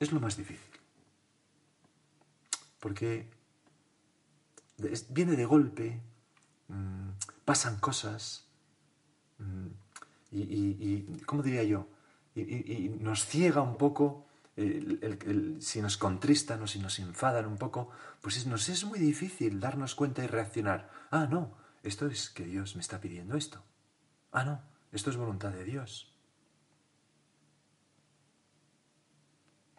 es 0.00 0.12
lo 0.12 0.20
más 0.20 0.36
difícil. 0.36 0.58
Porque 2.80 3.30
viene 5.10 5.36
de 5.36 5.44
golpe, 5.44 6.00
mm, 6.68 7.10
pasan 7.44 7.78
cosas, 7.78 8.46
mm, 9.38 9.66
y, 10.32 10.40
y, 10.40 11.22
¿cómo 11.26 11.42
diría 11.42 11.62
yo? 11.64 11.86
Y, 12.40 12.88
nos 13.00 13.24
ciega 13.26 13.62
un 13.62 13.76
poco, 13.76 14.26
si 14.56 15.80
nos 15.80 15.96
contristan 15.96 16.62
o 16.62 16.66
si 16.66 16.78
nos 16.78 16.98
enfadan 16.98 17.46
un 17.46 17.56
poco, 17.56 17.90
pues 18.20 18.46
nos 18.46 18.68
es 18.68 18.84
muy 18.84 18.98
difícil 18.98 19.60
darnos 19.60 19.94
cuenta 19.94 20.24
y 20.24 20.26
reaccionar. 20.26 20.90
Ah, 21.10 21.26
no, 21.30 21.56
esto 21.82 22.06
es 22.06 22.30
que 22.30 22.44
Dios 22.44 22.76
me 22.76 22.82
está 22.82 23.00
pidiendo 23.00 23.36
esto. 23.36 23.62
Ah, 24.32 24.44
no, 24.44 24.62
esto 24.92 25.10
es 25.10 25.16
voluntad 25.16 25.50
de 25.50 25.64
Dios. 25.64 26.12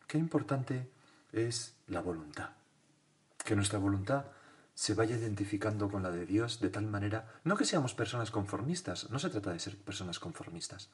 Qué 0.07 0.17
importante 0.17 0.91
es 1.31 1.75
la 1.87 2.01
voluntad. 2.01 2.49
Que 3.45 3.55
nuestra 3.55 3.79
voluntad 3.79 4.25
se 4.73 4.93
vaya 4.93 5.15
identificando 5.15 5.89
con 5.89 6.03
la 6.03 6.11
de 6.11 6.25
Dios 6.25 6.59
de 6.59 6.69
tal 6.69 6.87
manera, 6.87 7.39
no 7.43 7.55
que 7.55 7.65
seamos 7.65 7.93
personas 7.93 8.31
conformistas, 8.31 9.09
no 9.09 9.19
se 9.19 9.29
trata 9.29 9.51
de 9.51 9.59
ser 9.59 9.77
personas 9.77 10.19
conformistas, 10.19 10.89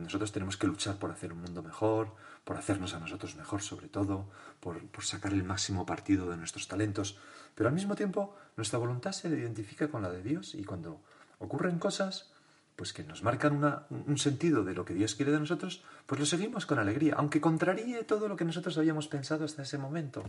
nosotros 0.00 0.32
tenemos 0.32 0.56
que 0.56 0.66
luchar 0.66 0.96
por 0.98 1.10
hacer 1.10 1.32
un 1.32 1.40
mundo 1.40 1.62
mejor, 1.62 2.14
por 2.44 2.56
hacernos 2.56 2.94
a 2.94 3.00
nosotros 3.00 3.36
mejor 3.36 3.62
sobre 3.62 3.88
todo, 3.88 4.30
por, 4.60 4.80
sacar 5.00 5.32
el 5.32 5.44
máximo 5.44 5.86
partido 5.86 6.30
de 6.30 6.36
nuestros 6.36 6.68
talentos, 6.68 7.18
pero 7.54 7.68
al 7.68 7.74
mismo 7.74 7.94
tiempo 7.94 8.36
nuestra 8.56 8.78
voluntad 8.78 9.12
se 9.12 9.28
identifica 9.28 9.88
con 9.88 10.02
la 10.02 10.10
de 10.10 10.22
Dios 10.22 10.54
y 10.54 10.64
cuando 10.64 11.00
ocurren 11.38 11.78
cosas 11.78 12.32
pues 12.76 12.92
que 12.92 13.04
nos 13.04 13.22
marcan 13.22 13.86
un 13.90 14.18
sentido 14.18 14.64
de 14.64 14.74
lo 14.74 14.84
que 14.84 14.94
Dios 14.94 15.14
quiere 15.14 15.30
de 15.30 15.38
nosotros, 15.38 15.84
pues 16.06 16.18
lo 16.18 16.26
seguimos 16.26 16.66
con 16.66 16.80
alegría, 16.80 17.14
aunque 17.16 17.40
contraríe 17.40 18.02
todo 18.02 18.26
lo 18.26 18.34
que 18.34 18.44
nosotros 18.44 18.76
habíamos 18.78 19.06
pensado 19.06 19.44
hasta 19.44 19.62
ese 19.62 19.78
momento. 19.78 20.24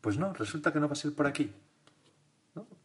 Pues 0.00 0.18
no, 0.18 0.32
resulta 0.32 0.72
que 0.72 0.80
no 0.80 0.88
va 0.88 0.94
a 0.94 0.96
ser 0.96 1.14
por 1.14 1.28
aquí. 1.28 1.54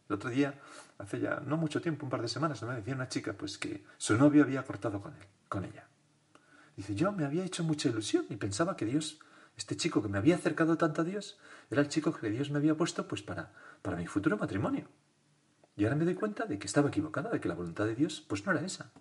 El 0.08 0.14
otro 0.14 0.30
día, 0.30 0.54
hace 0.98 1.18
ya 1.18 1.40
no 1.40 1.56
mucho 1.56 1.80
tiempo, 1.80 2.06
un 2.06 2.10
par 2.10 2.22
de 2.22 2.28
semanas, 2.28 2.62
me 2.62 2.74
decía 2.74 2.94
una 2.94 3.08
chica 3.08 3.32
pues 3.32 3.58
que 3.58 3.84
su 3.98 4.16
novio 4.16 4.44
había 4.44 4.62
cortado 4.62 5.00
con 5.00 5.14
él, 5.14 5.26
con 5.48 5.64
ella. 5.64 5.88
Dice, 6.76 6.94
yo 6.94 7.10
me 7.10 7.24
había 7.24 7.44
hecho 7.44 7.64
mucha 7.64 7.88
ilusión 7.88 8.26
y 8.28 8.36
pensaba 8.36 8.76
que 8.76 8.84
Dios, 8.84 9.18
este 9.56 9.76
chico 9.76 10.02
que 10.02 10.08
me 10.08 10.18
había 10.18 10.36
acercado 10.36 10.76
tanto 10.76 11.00
a 11.00 11.04
Dios, 11.04 11.38
era 11.70 11.80
el 11.80 11.88
chico 11.88 12.12
que 12.12 12.28
Dios 12.28 12.50
me 12.50 12.58
había 12.58 12.76
puesto 12.76 13.08
pues 13.08 13.22
para, 13.22 13.54
para 13.80 13.96
mi 13.96 14.06
futuro 14.06 14.36
matrimonio. 14.36 14.86
Y 15.74 15.84
ahora 15.84 15.96
me 15.96 16.04
doy 16.04 16.14
cuenta 16.14 16.44
de 16.44 16.58
que 16.58 16.66
estaba 16.66 16.90
equivocada, 16.90 17.30
de 17.30 17.40
que 17.40 17.48
la 17.48 17.54
voluntad 17.54 17.86
de 17.86 17.94
Dios 17.94 18.24
pues 18.28 18.44
no 18.44 18.52
era 18.52 18.64
esa. 18.64 18.92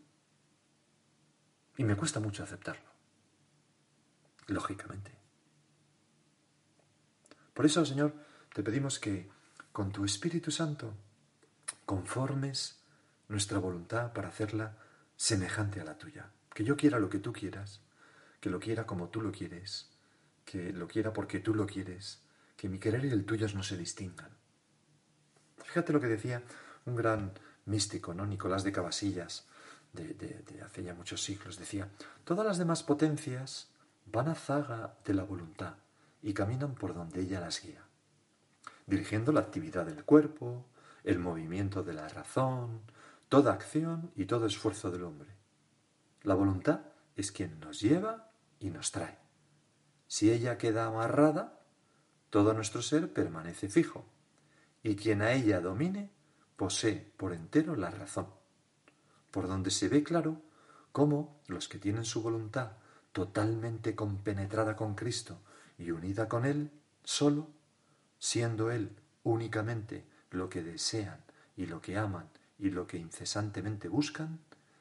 Y 1.77 1.83
me 1.83 1.97
cuesta 1.97 2.21
mucho 2.21 2.43
aceptarlo. 2.43 2.89
Lógicamente. 4.47 5.11
Por 7.53 7.65
eso, 7.65 7.85
Señor, 7.85 8.13
te 8.53 8.63
pedimos 8.63 8.99
que 8.99 9.29
con 9.73 9.91
tu 9.91 10.05
Espíritu 10.05 10.51
Santo 10.51 10.93
conformes 11.85 12.79
nuestra 13.27 13.59
voluntad 13.59 14.13
para 14.13 14.29
hacerla 14.29 14.77
semejante 15.17 15.81
a 15.81 15.85
la 15.85 15.97
tuya 15.97 16.29
que 16.55 16.63
yo 16.63 16.77
quiera 16.77 16.99
lo 16.99 17.09
que 17.09 17.19
tú 17.19 17.33
quieras, 17.33 17.81
que 18.39 18.49
lo 18.49 18.61
quiera 18.61 18.87
como 18.87 19.09
tú 19.09 19.21
lo 19.21 19.33
quieres, 19.33 19.91
que 20.45 20.71
lo 20.71 20.87
quiera 20.87 21.11
porque 21.11 21.41
tú 21.41 21.53
lo 21.53 21.67
quieres, 21.67 22.21
que 22.55 22.69
mi 22.69 22.79
querer 22.79 23.03
y 23.03 23.09
el 23.09 23.25
tuyo 23.25 23.45
no 23.53 23.61
se 23.61 23.75
distingan. 23.75 24.29
Fíjate 25.57 25.91
lo 25.91 25.99
que 25.99 26.07
decía 26.07 26.41
un 26.85 26.95
gran 26.95 27.33
místico, 27.65 28.13
¿no? 28.13 28.25
Nicolás 28.25 28.63
de 28.63 28.71
Cabasillas, 28.71 29.45
de, 29.91 30.13
de, 30.13 30.61
hace 30.61 30.81
ya 30.81 30.93
muchos 30.93 31.21
siglos, 31.21 31.59
decía, 31.59 31.89
todas 32.23 32.45
las 32.47 32.57
demás 32.57 32.83
potencias 32.83 33.67
van 34.05 34.29
a 34.29 34.35
zaga 34.35 34.95
de 35.03 35.13
la 35.13 35.23
voluntad 35.23 35.73
y 36.23 36.33
caminan 36.33 36.75
por 36.75 36.93
donde 36.93 37.19
ella 37.19 37.41
las 37.41 37.61
guía, 37.61 37.83
dirigiendo 38.87 39.33
la 39.33 39.41
actividad 39.41 39.85
del 39.85 40.05
cuerpo, 40.05 40.65
el 41.03 41.19
movimiento 41.19 41.83
de 41.83 41.93
la 41.93 42.07
razón, 42.07 42.79
toda 43.27 43.51
acción 43.51 44.09
y 44.15 44.23
todo 44.23 44.45
esfuerzo 44.45 44.89
del 44.89 45.03
hombre. 45.03 45.34
La 46.25 46.33
voluntad 46.33 46.81
es 47.15 47.31
quien 47.31 47.59
nos 47.59 47.81
lleva 47.81 48.31
y 48.59 48.71
nos 48.71 48.91
trae. 48.91 49.19
Si 50.07 50.31
ella 50.31 50.57
queda 50.57 50.87
amarrada, 50.87 51.61
todo 52.31 52.55
nuestro 52.55 52.81
ser 52.81 53.13
permanece 53.13 53.69
fijo, 53.69 54.05
y 54.81 54.95
quien 54.95 55.21
a 55.21 55.33
ella 55.33 55.61
domine 55.61 56.09
posee 56.55 57.13
por 57.15 57.31
entero 57.33 57.75
la 57.75 57.91
razón, 57.91 58.25
por 59.29 59.47
donde 59.47 59.69
se 59.69 59.87
ve 59.87 60.01
claro 60.01 60.41
cómo 60.91 61.39
los 61.45 61.69
que 61.69 61.77
tienen 61.77 62.05
su 62.05 62.23
voluntad 62.23 62.71
totalmente 63.11 63.93
compenetrada 63.93 64.75
con 64.75 64.95
Cristo 64.95 65.37
y 65.77 65.91
unida 65.91 66.27
con 66.27 66.45
Él, 66.45 66.71
solo, 67.03 67.49
siendo 68.17 68.71
Él 68.71 68.95
únicamente 69.23 70.07
lo 70.31 70.49
que 70.49 70.63
desean 70.63 71.23
y 71.55 71.67
lo 71.67 71.81
que 71.81 71.99
aman 71.99 72.31
y 72.57 72.71
lo 72.71 72.87
que 72.87 72.97
incesantemente 72.97 73.89
buscan, 73.89 74.39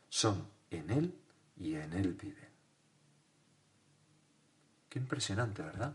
son 0.08 0.48
en 0.70 0.88
Él 0.90 1.18
y 1.56 1.74
en 1.74 1.92
Él 1.92 2.14
viven. 2.14 2.48
Qué 4.88 4.98
impresionante, 4.98 5.62
¿verdad? 5.62 5.94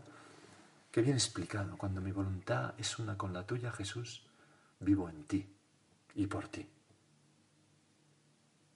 Qué 0.90 1.02
bien 1.02 1.14
explicado. 1.14 1.76
Cuando 1.78 2.00
mi 2.00 2.12
voluntad 2.12 2.74
es 2.78 2.98
una 2.98 3.16
con 3.16 3.32
la 3.32 3.46
tuya, 3.46 3.70
Jesús, 3.72 4.26
vivo 4.80 5.08
en 5.08 5.24
ti 5.24 5.48
y 6.14 6.26
por 6.26 6.48
ti. 6.48 6.68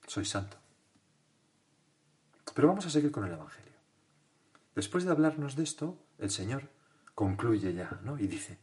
Soy 0.07 0.25
santo. 0.25 0.57
Pero 2.53 2.69
vamos 2.69 2.85
a 2.85 2.89
seguir 2.89 3.11
con 3.11 3.25
el 3.25 3.33
Evangelio. 3.33 3.73
Después 4.75 5.03
de 5.03 5.11
hablarnos 5.11 5.55
de 5.55 5.63
esto, 5.63 5.97
el 6.17 6.31
Señor 6.31 6.69
concluye 7.13 7.73
ya, 7.73 7.99
¿no? 8.03 8.17
Y 8.17 8.27
dice, 8.27 8.57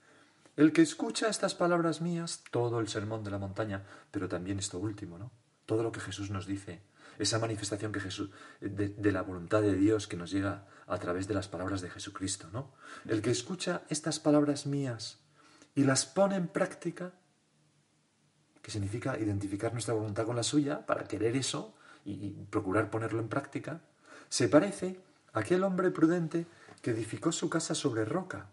el 0.56 0.72
que 0.72 0.82
escucha 0.82 1.28
estas 1.28 1.54
palabras 1.54 2.00
mías, 2.00 2.42
todo 2.50 2.80
el 2.80 2.88
sermón 2.88 3.22
de 3.24 3.30
la 3.30 3.38
montaña, 3.38 3.84
pero 4.10 4.28
también 4.28 4.58
esto 4.58 4.78
último, 4.78 5.18
¿no? 5.18 5.30
Todo 5.66 5.82
lo 5.82 5.92
que 5.92 6.00
Jesús 6.00 6.30
nos 6.30 6.46
dice 6.46 6.80
esa 7.18 7.38
manifestación 7.38 7.92
que 7.92 8.00
Jesús, 8.00 8.30
de, 8.60 9.12
la 9.12 9.22
voluntad 9.22 9.62
de 9.62 9.74
Dios 9.74 10.06
que 10.06 10.16
nos 10.16 10.30
llega 10.30 10.66
a 10.86 10.98
través 10.98 11.28
de 11.28 11.34
las 11.34 11.48
palabras 11.48 11.80
de 11.80 11.90
Jesucristo, 11.90 12.48
¿no? 12.52 12.72
El 13.06 13.22
que 13.22 13.30
escucha 13.30 13.82
estas 13.88 14.18
palabras 14.18 14.66
mías 14.66 15.20
y 15.74 15.84
las 15.84 16.04
pone 16.06 16.36
en 16.36 16.48
práctica, 16.48 17.12
que 18.60 18.70
significa 18.70 19.18
identificar 19.18 19.72
nuestra 19.72 19.94
voluntad 19.94 20.26
con 20.26 20.36
la 20.36 20.42
suya 20.42 20.86
para 20.86 21.04
querer 21.04 21.36
eso 21.36 21.74
y, 22.04 22.30
procurar 22.50 22.90
ponerlo 22.90 23.20
en 23.20 23.28
práctica, 23.28 23.80
se 24.28 24.48
parece 24.48 25.00
a 25.32 25.40
aquel 25.40 25.62
hombre 25.62 25.90
prudente 25.90 26.46
que 26.80 26.90
edificó 26.90 27.32
su 27.32 27.48
casa 27.48 27.74
sobre 27.74 28.04
roca. 28.04 28.50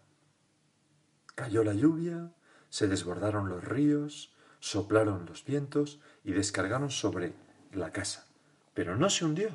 Cayó 1.36 1.64
la 1.64 1.74
lluvia, 1.74 2.32
se 2.70 2.88
desbordaron 2.88 3.50
los 3.50 3.64
ríos, 3.64 4.34
soplaron 4.60 5.26
los 5.26 5.46
vientos 5.46 6.00
y 6.24 6.34
descargaron 6.34 6.92
sobre 6.92 7.34
la 7.72 7.92
casa. 7.92 8.29
Pero 8.80 8.96
no 8.96 9.10
se 9.10 9.26
hundió, 9.26 9.50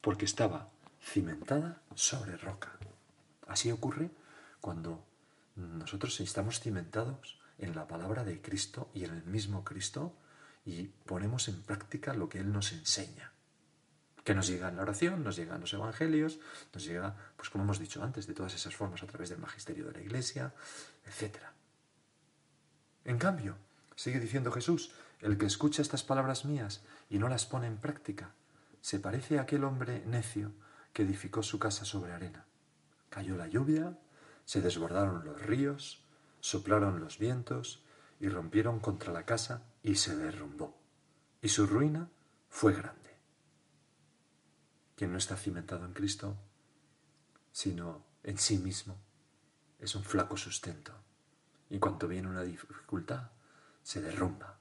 porque 0.00 0.24
estaba 0.24 0.70
cimentada 0.98 1.82
sobre 1.94 2.38
roca. 2.38 2.72
Así 3.46 3.70
ocurre 3.70 4.10
cuando 4.62 5.04
nosotros 5.54 6.18
estamos 6.20 6.60
cimentados 6.60 7.38
en 7.58 7.76
la 7.76 7.86
palabra 7.86 8.24
de 8.24 8.40
Cristo 8.40 8.88
y 8.94 9.04
en 9.04 9.12
el 9.16 9.24
mismo 9.24 9.64
Cristo 9.64 10.14
y 10.64 10.84
ponemos 10.84 11.48
en 11.48 11.60
práctica 11.60 12.14
lo 12.14 12.30
que 12.30 12.38
Él 12.38 12.52
nos 12.52 12.72
enseña. 12.72 13.32
Que 14.24 14.34
nos 14.34 14.46
llega 14.46 14.70
en 14.70 14.76
la 14.76 14.82
oración, 14.84 15.22
nos 15.22 15.36
llega 15.36 15.56
en 15.56 15.60
los 15.60 15.74
evangelios, 15.74 16.38
nos 16.72 16.86
llega, 16.86 17.14
pues 17.36 17.50
como 17.50 17.64
hemos 17.64 17.78
dicho 17.78 18.02
antes, 18.02 18.26
de 18.26 18.32
todas 18.32 18.54
esas 18.54 18.74
formas 18.74 19.02
a 19.02 19.06
través 19.06 19.28
del 19.28 19.40
magisterio 19.40 19.84
de 19.84 19.92
la 19.92 20.00
Iglesia, 20.00 20.54
etc. 21.04 21.36
En 23.04 23.18
cambio, 23.18 23.58
sigue 23.94 24.20
diciendo 24.20 24.50
Jesús, 24.50 24.90
el 25.20 25.36
que 25.36 25.44
escucha 25.44 25.82
estas 25.82 26.02
palabras 26.02 26.46
mías 26.46 26.80
y 27.10 27.18
no 27.18 27.28
las 27.28 27.44
pone 27.44 27.66
en 27.66 27.76
práctica, 27.76 28.32
se 28.84 29.00
parece 29.00 29.38
a 29.38 29.42
aquel 29.44 29.64
hombre 29.64 30.04
necio 30.04 30.52
que 30.92 31.04
edificó 31.04 31.42
su 31.42 31.58
casa 31.58 31.86
sobre 31.86 32.12
arena. 32.12 32.44
Cayó 33.08 33.34
la 33.34 33.48
lluvia, 33.48 33.98
se 34.44 34.60
desbordaron 34.60 35.24
los 35.24 35.40
ríos, 35.40 36.04
soplaron 36.40 37.00
los 37.00 37.18
vientos 37.18 37.82
y 38.20 38.28
rompieron 38.28 38.80
contra 38.80 39.10
la 39.10 39.24
casa 39.24 39.62
y 39.82 39.94
se 39.94 40.14
derrumbó. 40.14 40.78
Y 41.40 41.48
su 41.48 41.66
ruina 41.66 42.10
fue 42.50 42.74
grande. 42.74 43.16
Quien 44.96 45.12
no 45.12 45.16
está 45.16 45.34
cimentado 45.38 45.86
en 45.86 45.94
Cristo, 45.94 46.36
sino 47.52 48.04
en 48.22 48.36
sí 48.36 48.58
mismo, 48.58 48.98
es 49.78 49.94
un 49.94 50.04
flaco 50.04 50.36
sustento. 50.36 50.92
Y 51.70 51.78
cuanto 51.78 52.06
viene 52.06 52.28
una 52.28 52.42
dificultad, 52.42 53.30
se 53.82 54.02
derrumba. 54.02 54.58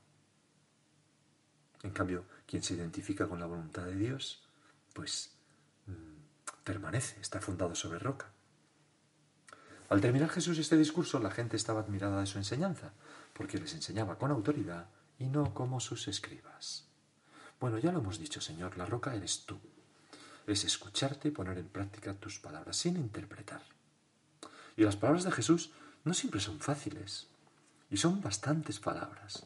En 1.82 1.92
cambio, 1.92 2.24
quien 2.54 2.62
se 2.62 2.76
identifica 2.76 3.28
con 3.28 3.40
la 3.40 3.48
voluntad 3.48 3.84
de 3.84 3.96
Dios, 3.96 4.44
pues 4.94 5.32
mm, 5.88 6.62
permanece, 6.64 7.20
está 7.20 7.42
fundado 7.42 7.74
sobre 7.74 7.98
roca. 7.98 8.30
Al 9.90 10.02
terminar 10.02 10.30
Jesús 10.30 10.60
este 10.60 10.78
discurso, 10.78 11.18
la 11.18 11.32
gente 11.32 11.58
estaba 11.58 11.80
admirada 11.80 12.20
de 12.20 12.28
su 12.28 12.38
enseñanza, 12.38 12.94
porque 13.34 13.58
les 13.58 13.74
enseñaba 13.74 14.20
con 14.20 14.30
autoridad 14.30 14.88
y 15.18 15.30
no 15.30 15.56
como 15.56 15.80
sus 15.80 16.08
escribas. 16.08 16.86
Bueno, 17.60 17.80
ya 17.80 17.92
lo 17.92 18.02
hemos 18.02 18.20
dicho, 18.20 18.40
Señor, 18.40 18.78
la 18.78 18.86
roca 18.86 19.16
eres 19.16 19.48
tú. 19.48 19.60
Es 20.46 20.64
escucharte 20.64 21.30
y 21.30 21.32
poner 21.32 21.58
en 21.58 21.70
práctica 21.70 22.14
tus 22.14 22.38
palabras 22.38 22.78
sin 22.78 22.98
interpretar. 22.98 23.64
Y 24.78 24.84
las 24.84 24.96
palabras 24.96 25.24
de 25.24 25.32
Jesús 25.32 25.72
no 26.04 26.14
siempre 26.14 26.40
son 26.40 26.60
fáciles, 26.60 27.30
y 27.90 27.98
son 27.98 28.22
bastantes 28.22 28.80
palabras. 28.80 29.44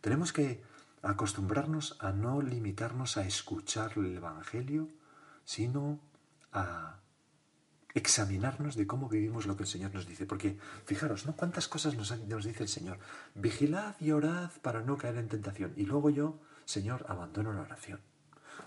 Tenemos 0.00 0.32
que 0.32 0.66
acostumbrarnos 1.02 1.96
a 2.00 2.12
no 2.12 2.42
limitarnos 2.42 3.16
a 3.16 3.26
escuchar 3.26 3.92
el 3.96 4.16
Evangelio, 4.16 4.88
sino 5.44 6.00
a 6.52 7.00
examinarnos 7.94 8.76
de 8.76 8.86
cómo 8.86 9.08
vivimos 9.08 9.46
lo 9.46 9.56
que 9.56 9.64
el 9.64 9.68
Señor 9.68 9.94
nos 9.94 10.06
dice. 10.06 10.26
Porque 10.26 10.58
fijaros, 10.84 11.26
¿no? 11.26 11.34
¿Cuántas 11.36 11.68
cosas 11.68 11.94
nos, 11.94 12.44
dice 12.44 12.62
el 12.62 12.68
Señor? 12.68 12.98
Vigilad 13.34 13.96
y 14.00 14.12
orad 14.12 14.50
para 14.62 14.82
no 14.82 14.96
caer 14.96 15.16
en 15.16 15.28
tentación. 15.28 15.72
Y 15.76 15.84
luego 15.84 16.10
yo, 16.10 16.38
Señor, 16.64 17.06
abandono 17.08 17.52
la 17.52 17.62
oración. 17.62 18.00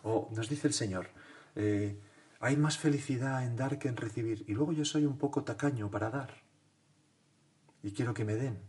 O 0.03 0.29
nos 0.35 0.49
dice 0.49 0.67
el 0.67 0.73
Señor, 0.73 1.09
eh, 1.55 1.99
hay 2.39 2.57
más 2.57 2.77
felicidad 2.77 3.45
en 3.45 3.55
dar 3.55 3.77
que 3.79 3.87
en 3.87 3.97
recibir. 3.97 4.43
Y 4.47 4.53
luego 4.53 4.73
yo 4.73 4.85
soy 4.85 5.05
un 5.05 5.17
poco 5.17 5.43
tacaño 5.43 5.89
para 5.91 6.09
dar. 6.09 6.33
Y 7.83 7.91
quiero 7.91 8.13
que 8.13 8.25
me 8.25 8.35
den. 8.35 8.59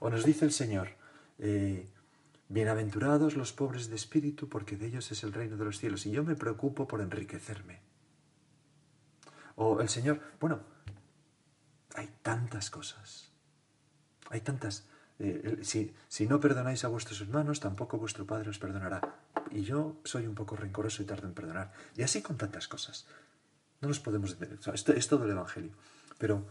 O 0.00 0.10
nos 0.10 0.24
dice 0.24 0.44
el 0.44 0.52
Señor, 0.52 0.96
eh, 1.38 1.88
Bienaventurados 2.52 3.34
los 3.34 3.54
pobres 3.54 3.88
de 3.88 3.96
espíritu, 3.96 4.46
porque 4.50 4.76
de 4.76 4.84
ellos 4.88 5.10
es 5.10 5.24
el 5.24 5.32
reino 5.32 5.56
de 5.56 5.64
los 5.64 5.78
cielos. 5.78 6.04
Y 6.04 6.10
yo 6.10 6.22
me 6.22 6.36
preocupo 6.36 6.86
por 6.86 7.00
enriquecerme. 7.00 7.80
O 9.56 9.80
el 9.80 9.88
Señor, 9.88 10.20
bueno, 10.38 10.60
hay 11.94 12.10
tantas 12.20 12.68
cosas. 12.68 13.30
Hay 14.28 14.42
tantas. 14.42 14.84
Eh, 15.18 15.60
si, 15.62 15.94
si, 16.08 16.26
no 16.26 16.40
perdonáis 16.40 16.84
a 16.84 16.88
vuestros 16.88 17.22
hermanos, 17.22 17.58
tampoco 17.58 17.96
vuestro 17.96 18.26
Padre 18.26 18.50
os 18.50 18.58
perdonará. 18.58 19.00
Y 19.50 19.62
yo 19.62 19.96
soy 20.04 20.26
un 20.26 20.34
poco 20.34 20.54
rencoroso 20.54 21.02
y 21.02 21.06
tardo 21.06 21.28
en 21.28 21.32
perdonar. 21.32 21.72
Y 21.96 22.02
así 22.02 22.20
con 22.20 22.36
tantas 22.36 22.68
cosas. 22.68 23.06
No 23.80 23.88
nos 23.88 23.98
podemos... 23.98 24.36
esto 24.74 24.92
es 24.92 25.08
todo 25.08 25.24
el 25.24 25.30
Evangelio. 25.30 25.72
Pero 26.18 26.46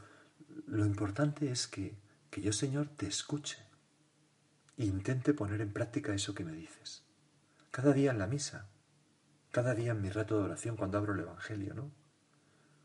lo 0.65 0.83
importante 0.83 1.51
es 1.51 1.67
que, 1.67 1.93
que 2.31 2.41
yo, 2.41 2.53
Señor, 2.53 2.87
te 2.87 3.05
escuche 3.05 3.70
intente 4.77 5.33
poner 5.33 5.61
en 5.61 5.73
práctica 5.73 6.13
eso 6.13 6.33
que 6.33 6.43
me 6.43 6.53
dices. 6.53 7.03
Cada 7.71 7.93
día 7.93 8.11
en 8.11 8.19
la 8.19 8.27
misa, 8.27 8.69
cada 9.51 9.73
día 9.73 9.91
en 9.91 10.01
mi 10.01 10.09
rato 10.09 10.37
de 10.37 10.45
oración 10.45 10.77
cuando 10.77 10.97
abro 10.97 11.13
el 11.13 11.19
Evangelio, 11.19 11.73
¿no? 11.73 11.91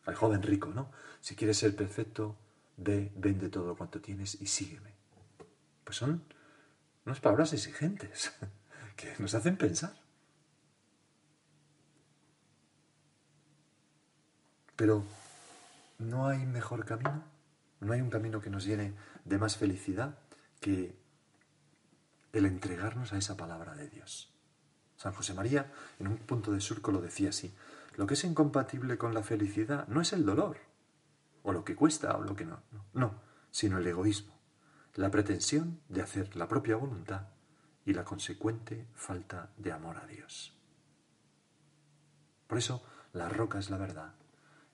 Al 0.05 0.15
joven 0.15 0.43
rico, 0.43 0.69
¿no? 0.69 0.91
Si 1.21 1.35
quieres 1.35 1.59
ser 1.59 1.75
perfecto, 1.75 2.37
ve, 2.77 3.13
vende 3.17 3.49
todo 3.49 3.77
cuanto 3.77 4.01
tienes 4.01 4.41
y 4.41 4.47
sígueme. 4.47 4.95
Pues 5.85 5.97
son 5.97 6.25
unas 7.05 7.21
palabras 7.21 7.53
exigentes 7.53 8.33
que 8.97 9.15
nos 9.19 9.35
hacen 9.35 9.57
pensar. 9.57 9.95
Pero 14.77 15.05
no 15.99 16.29
hay 16.29 16.45
mejor 16.45 16.85
camino, 16.85 17.25
no 17.81 17.93
hay 17.93 18.01
un 18.01 18.11
camino 18.11 18.41
que 18.41 18.51
nos 18.51 18.65
llene 18.65 18.95
de 19.25 19.39
más 19.39 19.57
felicidad 19.57 20.19
que 20.61 20.95
el 22.37 22.47
entregarnos 22.47 23.13
a 23.13 23.19
esa 23.19 23.37
palabra 23.37 23.75
de 23.75 23.89
Dios. 23.89 24.33
San 24.97 25.13
José 25.13 25.35
María, 25.35 25.73
en 25.99 26.09
un 26.09 26.19
punto 26.19 26.53
de 26.53 26.61
surco, 26.61 26.93
lo 26.93 27.01
decía 27.01 27.31
así, 27.31 27.55
lo 27.97 28.07
que 28.07 28.15
es 28.15 28.25
incompatible 28.25 28.99
con 28.99 29.15
la 29.15 29.23
felicidad 29.23 29.87
no 29.89 30.01
es 30.01 30.13
el 30.13 30.25
dolor, 30.25 30.59
o 31.43 31.53
lo 31.53 31.65
que 31.65 31.77
cuesta, 31.77 32.17
o 32.17 32.23
lo 32.23 32.37
que 32.37 32.45
no, 32.45 32.63
no, 32.73 32.85
no 32.93 33.27
sino 33.51 33.79
el 33.79 33.87
egoísmo, 33.87 34.39
la 34.97 35.11
pretensión 35.11 35.81
de 35.89 36.03
hacer 36.03 36.37
la 36.37 36.47
propia 36.47 36.77
voluntad 36.77 37.29
y 37.87 37.95
la 37.95 38.05
consecuente 38.05 38.87
falta 38.95 39.51
de 39.57 39.73
amor 39.73 39.97
a 39.97 40.07
Dios. 40.07 40.55
Por 42.47 42.59
eso 42.59 42.83
la 43.15 43.31
roca 43.31 43.59
es 43.59 43.71
la 43.71 43.79
verdad 43.79 44.13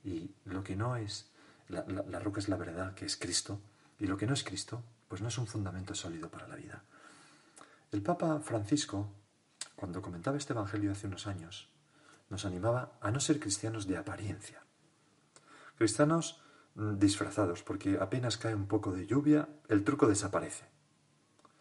y 0.03 0.35
lo 0.46 0.64
que 0.64 0.75
no 0.75 0.96
es, 0.96 1.31
la 1.68 2.18
roca 2.18 2.40
es 2.40 2.48
la 2.48 2.57
verdad 2.57 2.94
que 2.94 3.07
es 3.07 3.16
Cristo 3.16 3.61
y 4.01 4.07
lo 4.07 4.16
que 4.16 4.27
no 4.27 4.35
es 4.35 4.42
Cristo, 4.42 4.83
pues 5.07 5.22
no 5.22 5.29
es 5.29 5.38
un 5.38 5.46
fundamento 5.46 5.94
sólido 5.94 6.29
para 6.29 6.48
la 6.48 6.57
vida. 6.57 6.83
El 7.92 8.00
Papa 8.00 8.40
Francisco, 8.40 9.12
cuando 9.76 10.00
comentaba 10.00 10.38
este 10.38 10.55
Evangelio 10.55 10.92
hace 10.92 11.09
unos 11.09 11.26
años, 11.26 11.68
nos 12.31 12.46
animaba 12.46 12.96
a 13.02 13.11
no 13.11 13.20
ser 13.20 13.38
cristianos 13.38 13.87
de 13.87 13.98
apariencia. 13.98 14.62
Cristianos 15.76 16.42
mm, 16.74 16.96
disfrazados, 16.96 17.62
porque 17.62 17.98
apenas 18.00 18.38
cae 18.38 18.55
un 18.55 18.66
poco 18.66 18.92
de 18.92 19.07
lluvia, 19.07 19.50
el 19.68 19.85
truco 19.85 20.07
desaparece. 20.09 20.64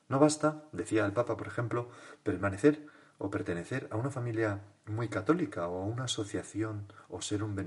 No 0.08 0.20
basta, 0.20 0.64
decía 0.72 1.06
el 1.06 1.12
Papa, 1.12 1.36
por 1.36 1.48
ejemplo, 1.48 1.90
permanecer 2.24 2.88
o 3.18 3.30
pertenecer 3.30 3.90
a 3.92 3.98
una 3.98 4.10
familia 4.10 4.62
muy 4.86 5.10
católica 5.10 5.68
o 5.68 5.84
a 5.84 5.86
una 5.86 6.06
asociación 6.06 6.88
o 7.10 7.22
ser 7.22 7.44
un, 7.44 7.60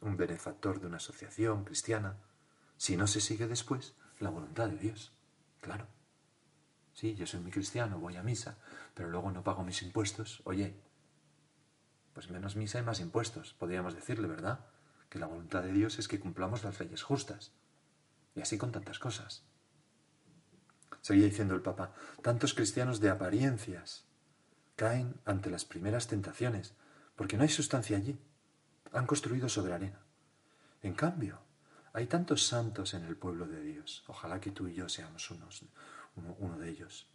un 0.00 0.16
benefactor 0.16 0.80
de 0.80 0.88
una 0.88 0.96
asociación 0.96 1.64
cristiana, 1.64 2.16
si 2.78 2.96
no 2.96 3.06
se 3.06 3.20
sigue 3.20 3.46
después 3.46 3.94
la 4.18 4.30
voluntad 4.30 4.68
de 4.68 4.78
Dios. 4.78 5.12
Claro. 5.60 5.86
Sí, 6.98 7.14
yo 7.14 7.28
soy 7.28 7.38
muy 7.38 7.52
cristiano, 7.52 8.00
voy 8.00 8.16
a 8.16 8.24
misa, 8.24 8.56
pero 8.92 9.08
luego 9.08 9.30
no 9.30 9.44
pago 9.44 9.62
mis 9.62 9.82
impuestos. 9.82 10.42
Oye, 10.42 10.74
pues 12.12 12.28
menos 12.28 12.56
misa 12.56 12.80
y 12.80 12.82
más 12.82 12.98
impuestos, 12.98 13.54
podríamos 13.54 13.94
decirle, 13.94 14.26
¿verdad? 14.26 14.66
Que 15.08 15.20
la 15.20 15.28
voluntad 15.28 15.62
de 15.62 15.72
Dios 15.72 16.00
es 16.00 16.08
que 16.08 16.18
cumplamos 16.18 16.64
las 16.64 16.80
leyes 16.80 17.04
justas. 17.04 17.52
Y 18.34 18.40
así 18.40 18.58
con 18.58 18.72
tantas 18.72 18.98
cosas. 18.98 19.44
Seguía 21.00 21.26
diciendo 21.26 21.54
el 21.54 21.62
Papa, 21.62 21.94
tantos 22.20 22.52
cristianos 22.52 22.98
de 22.98 23.10
apariencias 23.10 24.04
caen 24.74 25.20
ante 25.24 25.50
las 25.50 25.64
primeras 25.64 26.08
tentaciones, 26.08 26.74
porque 27.14 27.36
no 27.36 27.44
hay 27.44 27.48
sustancia 27.48 27.96
allí. 27.96 28.18
Han 28.90 29.06
construido 29.06 29.48
sobre 29.48 29.72
arena. 29.72 30.00
En 30.82 30.94
cambio, 30.94 31.38
hay 31.92 32.08
tantos 32.08 32.44
santos 32.44 32.92
en 32.94 33.04
el 33.04 33.16
pueblo 33.16 33.46
de 33.46 33.62
Dios. 33.62 34.02
Ojalá 34.08 34.40
que 34.40 34.50
tú 34.50 34.66
y 34.66 34.74
yo 34.74 34.88
seamos 34.88 35.30
unos, 35.30 35.64
uno, 36.38 36.58
de 36.58 36.70
ellos. 36.70 37.08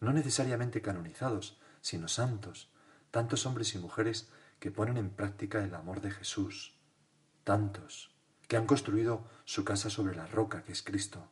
No 0.00 0.12
necesariamente 0.12 0.82
canonizados, 0.82 1.60
sino 1.80 2.08
santos, 2.08 2.70
tantos 3.10 3.46
hombres 3.46 3.74
y 3.74 3.78
mujeres 3.78 4.28
que 4.58 4.70
ponen 4.70 4.96
en 4.96 5.10
práctica 5.10 5.64
el 5.64 5.74
amor 5.74 6.00
de 6.00 6.10
Jesús, 6.10 6.78
tantos 7.44 8.14
que 8.48 8.56
han 8.56 8.66
construido 8.66 9.24
su 9.44 9.64
casa 9.64 9.90
sobre 9.90 10.16
la 10.16 10.26
roca 10.26 10.62
que 10.62 10.72
es 10.72 10.82
Cristo. 10.82 11.28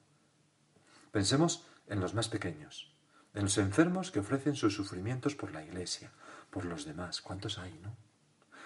Pensemos 1.11 1.67
en 1.87 2.01
los 2.01 2.15
más 2.15 2.29
pequeños, 2.29 2.95
en 3.35 3.45
los 3.45 3.59
enfermos 3.59 4.11
que 4.11 4.21
ofrecen 4.21 4.55
sus 4.55 4.75
sufrimientos 4.75 5.35
por 5.35 5.53
la 5.53 5.65
Iglesia, 5.65 6.13
por 6.51 6.65
los 6.65 6.85
demás. 6.85 7.21
¿Cuántos 7.21 7.59
hay, 7.59 7.79
no? 7.83 7.97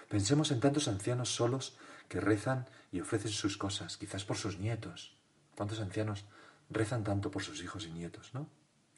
Pensemos 0.09 0.51
en 0.51 0.61
tantos 0.61 0.89
ancianos 0.89 1.35
solos 1.35 1.77
que 2.09 2.21
rezan 2.21 2.69
y 2.91 3.01
ofrecen 3.01 3.31
sus 3.31 3.57
cosas, 3.57 3.97
quizás 3.97 4.25
por 4.25 4.37
sus 4.37 4.59
nietos. 4.59 5.17
¿Cuántos 5.55 5.81
ancianos 5.81 6.25
rezan 6.71 7.05
tanto 7.05 7.31
por 7.31 7.43
sus 7.43 7.63
hijos 7.63 7.87
y 7.87 7.91
nietos, 7.91 8.33
no? 8.33 8.49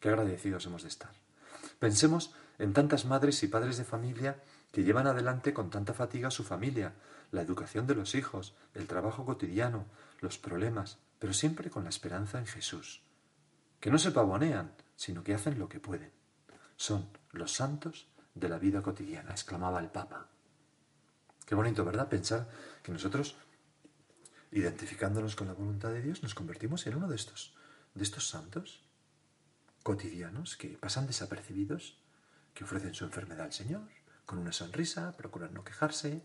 Qué 0.00 0.08
agradecidos 0.08 0.66
hemos 0.66 0.82
de 0.82 0.88
estar. 0.88 1.12
Pensemos 1.78 2.34
en 2.58 2.72
tantas 2.72 3.04
madres 3.04 3.42
y 3.42 3.48
padres 3.48 3.76
de 3.76 3.84
familia 3.84 4.42
que 4.70 4.84
llevan 4.84 5.06
adelante 5.06 5.52
con 5.52 5.70
tanta 5.70 5.94
fatiga 5.94 6.30
su 6.30 6.44
familia, 6.44 6.94
la 7.30 7.42
educación 7.42 7.86
de 7.86 7.94
los 7.94 8.14
hijos, 8.14 8.54
el 8.74 8.86
trabajo 8.86 9.24
cotidiano, 9.24 9.86
los 10.20 10.38
problemas, 10.38 10.98
pero 11.18 11.32
siempre 11.32 11.70
con 11.70 11.84
la 11.84 11.90
esperanza 11.90 12.38
en 12.38 12.46
Jesús. 12.46 13.02
Que 13.80 13.90
no 13.90 13.98
se 13.98 14.12
pavonean, 14.12 14.72
sino 14.96 15.22
que 15.24 15.34
hacen 15.34 15.58
lo 15.58 15.68
que 15.68 15.80
pueden. 15.80 16.12
Son 16.76 17.08
los 17.32 17.52
santos 17.52 18.08
de 18.34 18.48
la 18.48 18.58
vida 18.58 18.82
cotidiana, 18.82 19.30
exclamaba 19.30 19.80
el 19.80 19.88
Papa. 19.88 20.28
Qué 21.46 21.54
bonito, 21.54 21.84
¿verdad? 21.84 22.08
Pensar 22.08 22.48
que 22.82 22.92
nosotros, 22.92 23.36
identificándonos 24.52 25.36
con 25.36 25.48
la 25.48 25.54
voluntad 25.54 25.90
de 25.90 26.02
Dios, 26.02 26.22
nos 26.22 26.34
convertimos 26.34 26.86
en 26.86 26.96
uno 26.96 27.08
de 27.08 27.16
estos, 27.16 27.54
de 27.94 28.04
estos 28.04 28.28
santos 28.28 28.82
cotidianos 29.82 30.56
que 30.56 30.78
pasan 30.78 31.06
desapercibidos, 31.06 31.98
que 32.54 32.64
ofrecen 32.64 32.94
su 32.94 33.04
enfermedad 33.04 33.46
al 33.46 33.52
Señor, 33.52 33.88
con 34.24 34.38
una 34.38 34.52
sonrisa, 34.52 35.16
procuran 35.16 35.52
no 35.54 35.64
quejarse, 35.64 36.22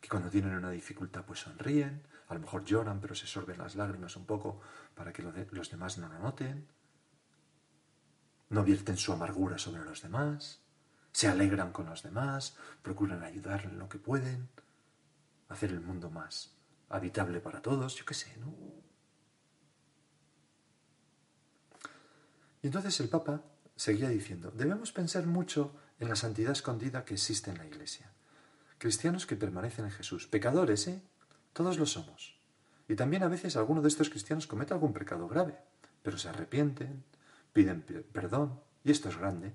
que 0.00 0.08
cuando 0.08 0.30
tienen 0.30 0.54
una 0.54 0.70
dificultad 0.70 1.24
pues 1.24 1.40
sonríen, 1.40 2.02
a 2.28 2.34
lo 2.34 2.40
mejor 2.40 2.64
lloran 2.64 3.00
pero 3.00 3.14
se 3.14 3.26
sorben 3.26 3.58
las 3.58 3.76
lágrimas 3.76 4.16
un 4.16 4.26
poco 4.26 4.60
para 4.94 5.12
que 5.12 5.22
los 5.22 5.70
demás 5.70 5.98
no 5.98 6.08
lo 6.08 6.18
noten, 6.18 6.68
no 8.50 8.62
vierten 8.62 8.96
su 8.96 9.12
amargura 9.12 9.58
sobre 9.58 9.84
los 9.84 10.02
demás, 10.02 10.60
se 11.12 11.28
alegran 11.28 11.72
con 11.72 11.86
los 11.86 12.02
demás, 12.02 12.56
procuran 12.82 13.22
ayudar 13.22 13.64
en 13.64 13.78
lo 13.78 13.88
que 13.88 13.98
pueden, 13.98 14.48
hacer 15.48 15.70
el 15.70 15.80
mundo 15.80 16.10
más 16.10 16.54
habitable 16.88 17.40
para 17.40 17.62
todos, 17.62 17.96
yo 17.96 18.04
qué 18.04 18.14
sé, 18.14 18.36
¿no? 18.38 18.54
Y 22.66 22.68
entonces 22.68 22.98
el 22.98 23.08
Papa 23.08 23.44
seguía 23.76 24.08
diciendo, 24.08 24.50
debemos 24.50 24.90
pensar 24.90 25.24
mucho 25.24 25.72
en 26.00 26.08
la 26.08 26.16
santidad 26.16 26.50
escondida 26.50 27.04
que 27.04 27.14
existe 27.14 27.52
en 27.52 27.58
la 27.58 27.64
Iglesia. 27.64 28.10
Cristianos 28.78 29.24
que 29.24 29.36
permanecen 29.36 29.84
en 29.84 29.92
Jesús. 29.92 30.26
Pecadores, 30.26 30.88
¿eh? 30.88 31.00
Todos 31.52 31.78
lo 31.78 31.86
somos. 31.86 32.40
Y 32.88 32.96
también 32.96 33.22
a 33.22 33.28
veces 33.28 33.54
alguno 33.54 33.82
de 33.82 33.86
estos 33.86 34.10
cristianos 34.10 34.48
comete 34.48 34.74
algún 34.74 34.92
pecado 34.92 35.28
grave, 35.28 35.56
pero 36.02 36.18
se 36.18 36.28
arrepienten, 36.28 37.04
piden 37.52 37.82
perdón, 38.12 38.58
y 38.82 38.90
esto 38.90 39.10
es 39.10 39.16
grande, 39.16 39.54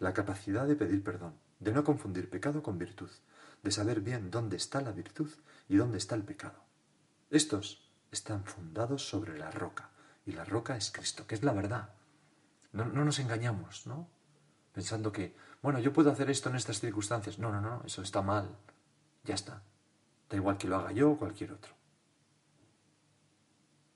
la 0.00 0.12
capacidad 0.12 0.66
de 0.66 0.74
pedir 0.74 1.04
perdón, 1.04 1.34
de 1.60 1.70
no 1.70 1.84
confundir 1.84 2.28
pecado 2.28 2.64
con 2.64 2.76
virtud, 2.76 3.10
de 3.62 3.70
saber 3.70 4.00
bien 4.00 4.32
dónde 4.32 4.56
está 4.56 4.80
la 4.80 4.90
virtud 4.90 5.30
y 5.68 5.76
dónde 5.76 5.98
está 5.98 6.16
el 6.16 6.24
pecado. 6.24 6.64
Estos 7.30 7.88
están 8.10 8.42
fundados 8.42 9.08
sobre 9.08 9.38
la 9.38 9.52
roca, 9.52 9.90
y 10.26 10.32
la 10.32 10.44
roca 10.44 10.76
es 10.76 10.90
Cristo, 10.90 11.24
que 11.24 11.36
es 11.36 11.44
la 11.44 11.52
verdad. 11.52 11.90
No, 12.72 12.84
no 12.84 13.04
nos 13.04 13.18
engañamos, 13.18 13.86
¿no? 13.86 14.08
Pensando 14.72 15.10
que 15.12 15.34
bueno, 15.60 15.80
yo 15.80 15.92
puedo 15.92 16.10
hacer 16.10 16.30
esto 16.30 16.50
en 16.50 16.56
estas 16.56 16.80
circunstancias. 16.80 17.38
No, 17.38 17.50
no, 17.50 17.60
no, 17.60 17.82
eso 17.84 18.02
está 18.02 18.22
mal. 18.22 18.56
Ya 19.24 19.34
está. 19.34 19.62
Da 20.30 20.36
igual 20.36 20.56
que 20.56 20.68
lo 20.68 20.76
haga 20.76 20.92
yo 20.92 21.10
o 21.10 21.18
cualquier 21.18 21.52
otro. 21.52 21.74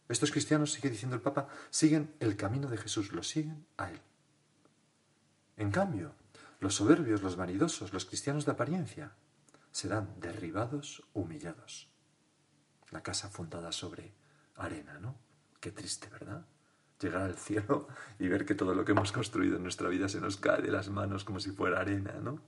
Estos 0.08 0.30
cristianos, 0.30 0.72
sigue 0.72 0.90
diciendo 0.90 1.16
el 1.16 1.22
Papa, 1.22 1.48
siguen 1.70 2.14
el 2.20 2.36
camino 2.36 2.68
de 2.68 2.76
Jesús, 2.76 3.12
lo 3.12 3.22
siguen 3.22 3.66
a 3.76 3.90
Él. 3.90 4.00
En 5.56 5.70
cambio, 5.70 6.14
los 6.60 6.74
soberbios, 6.74 7.22
los 7.22 7.36
vanidosos, 7.36 7.92
los 7.92 8.04
cristianos 8.04 8.44
de 8.44 8.52
apariencia, 8.52 9.14
serán 9.70 10.20
derribados, 10.20 11.02
humillados. 11.14 11.88
La 12.90 13.02
casa 13.02 13.30
fundada 13.30 13.72
sobre 13.72 14.12
arena, 14.56 14.98
¿no? 14.98 15.16
Qué 15.60 15.70
triste. 15.70 16.10
Llegar 17.02 17.22
al 17.22 17.36
cielo 17.36 17.88
y 18.18 18.28
ver 18.28 18.44
que 18.44 18.54
todo 18.54 18.74
lo 18.74 18.84
que 18.84 18.92
hemos 18.92 19.12
construido 19.12 19.56
en 19.56 19.62
nuestra 19.62 19.88
vida 19.88 20.08
se 20.08 20.20
nos 20.20 20.36
cae 20.36 20.62
de 20.62 20.70
las 20.70 20.88
manos 20.88 21.24
como 21.24 21.40
si 21.40 21.50
fuera 21.50 21.80
arena, 21.80 22.14
¿no? 22.22 22.40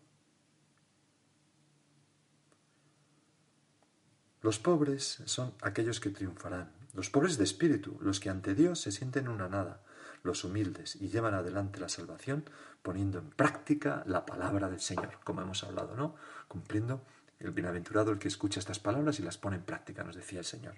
Los 4.40 4.58
pobres 4.58 5.22
son 5.24 5.54
aquellos 5.62 6.00
que 6.00 6.10
triunfarán, 6.10 6.70
los 6.92 7.08
pobres 7.08 7.38
de 7.38 7.44
espíritu, 7.44 7.98
los 8.00 8.20
que 8.20 8.28
ante 8.28 8.54
Dios 8.54 8.78
se 8.78 8.92
sienten 8.92 9.28
una 9.28 9.48
nada, 9.48 9.82
los 10.22 10.44
humildes 10.44 10.96
y 10.96 11.08
llevan 11.08 11.34
adelante 11.34 11.80
la 11.80 11.88
salvación 11.88 12.44
poniendo 12.82 13.18
en 13.18 13.30
práctica 13.30 14.04
la 14.06 14.26
palabra 14.26 14.68
del 14.68 14.80
Señor, 14.80 15.18
como 15.24 15.40
hemos 15.40 15.64
hablado, 15.64 15.96
¿no? 15.96 16.14
Cumpliendo 16.46 17.02
el 17.38 17.52
bienaventurado 17.52 18.10
el 18.10 18.18
que 18.18 18.28
escucha 18.28 18.60
estas 18.60 18.78
palabras 18.78 19.18
y 19.18 19.22
las 19.22 19.38
pone 19.38 19.56
en 19.56 19.64
práctica, 19.64 20.04
nos 20.04 20.16
decía 20.16 20.40
el 20.40 20.44
Señor. 20.44 20.74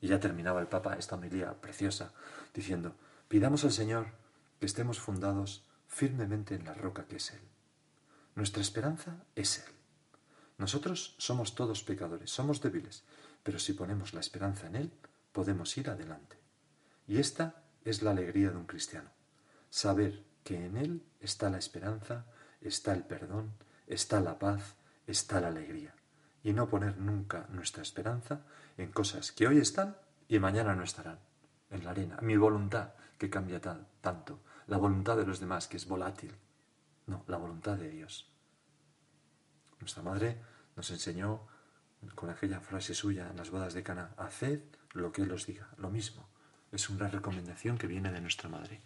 Y 0.00 0.08
ya 0.08 0.20
terminaba 0.20 0.60
el 0.60 0.66
Papa 0.66 0.94
esta 0.94 1.16
homilía 1.16 1.52
preciosa 1.60 2.12
diciendo, 2.54 2.94
pidamos 3.28 3.64
al 3.64 3.72
Señor 3.72 4.06
que 4.58 4.66
estemos 4.66 4.98
fundados 4.98 5.64
firmemente 5.86 6.54
en 6.54 6.64
la 6.64 6.74
roca 6.74 7.06
que 7.06 7.16
es 7.16 7.30
Él. 7.32 7.40
Nuestra 8.34 8.62
esperanza 8.62 9.24
es 9.34 9.58
Él. 9.58 9.72
Nosotros 10.58 11.14
somos 11.18 11.54
todos 11.54 11.82
pecadores, 11.82 12.30
somos 12.30 12.60
débiles, 12.60 13.04
pero 13.42 13.58
si 13.58 13.72
ponemos 13.72 14.14
la 14.14 14.20
esperanza 14.20 14.66
en 14.66 14.76
Él, 14.76 14.92
podemos 15.32 15.76
ir 15.76 15.90
adelante. 15.90 16.38
Y 17.06 17.18
esta 17.18 17.62
es 17.84 18.02
la 18.02 18.10
alegría 18.10 18.50
de 18.50 18.56
un 18.56 18.66
cristiano, 18.66 19.10
saber 19.68 20.22
que 20.44 20.66
en 20.66 20.76
Él 20.76 21.02
está 21.20 21.50
la 21.50 21.58
esperanza, 21.58 22.26
está 22.60 22.92
el 22.92 23.04
perdón, 23.04 23.52
está 23.86 24.20
la 24.20 24.38
paz, 24.38 24.74
está 25.06 25.40
la 25.40 25.48
alegría 25.48 25.94
y 26.42 26.52
no 26.52 26.68
poner 26.68 26.98
nunca 26.98 27.46
nuestra 27.50 27.82
esperanza 27.82 28.40
en 28.76 28.90
cosas 28.92 29.32
que 29.32 29.46
hoy 29.46 29.58
están 29.58 29.96
y 30.28 30.38
mañana 30.38 30.74
no 30.74 30.82
estarán, 30.82 31.18
en 31.70 31.84
la 31.84 31.90
arena. 31.90 32.18
Mi 32.22 32.36
voluntad, 32.36 32.94
que 33.18 33.30
cambia 33.30 33.60
tanto, 33.60 34.40
la 34.66 34.78
voluntad 34.78 35.16
de 35.16 35.26
los 35.26 35.40
demás, 35.40 35.68
que 35.68 35.76
es 35.76 35.86
volátil. 35.86 36.34
No, 37.06 37.24
la 37.26 37.36
voluntad 37.36 37.76
de 37.76 37.90
Dios. 37.90 38.30
Nuestra 39.80 40.02
madre 40.02 40.40
nos 40.76 40.90
enseñó 40.90 41.46
con 42.14 42.30
aquella 42.30 42.60
frase 42.60 42.94
suya 42.94 43.28
en 43.28 43.36
las 43.36 43.50
bodas 43.50 43.74
de 43.74 43.82
Cana, 43.82 44.14
haced 44.16 44.60
lo 44.92 45.12
que 45.12 45.22
Él 45.22 45.32
os 45.32 45.46
diga, 45.46 45.68
lo 45.76 45.90
mismo. 45.90 46.28
Es 46.72 46.88
una 46.88 47.08
recomendación 47.08 47.76
que 47.76 47.86
viene 47.86 48.12
de 48.12 48.20
nuestra 48.20 48.48
madre. 48.48 48.80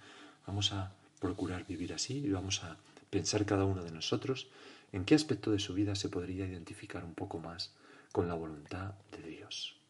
Vamos 0.47 0.73
a 0.73 0.93
procurar 1.21 1.67
vivir 1.67 1.93
así 1.93 2.19
y 2.19 2.31
vamos 2.31 2.65
a 2.65 2.77
pensar 3.11 3.47
cada 3.47 3.65
uno 3.65 3.85
de 3.85 3.93
nosotros 3.93 4.49
en 4.95 5.05
qué 5.05 5.17
aspecto 5.17 5.51
de 5.51 5.59
su 5.59 5.75
vida 5.75 5.97
se 5.97 6.09
podría 6.09 6.47
identificar 6.47 7.05
un 7.05 7.15
poco 7.15 7.41
más 7.41 7.75
con 8.13 8.29
la 8.29 8.35
voluntad 8.35 8.95
de 9.11 9.29
Dios. 9.29 9.84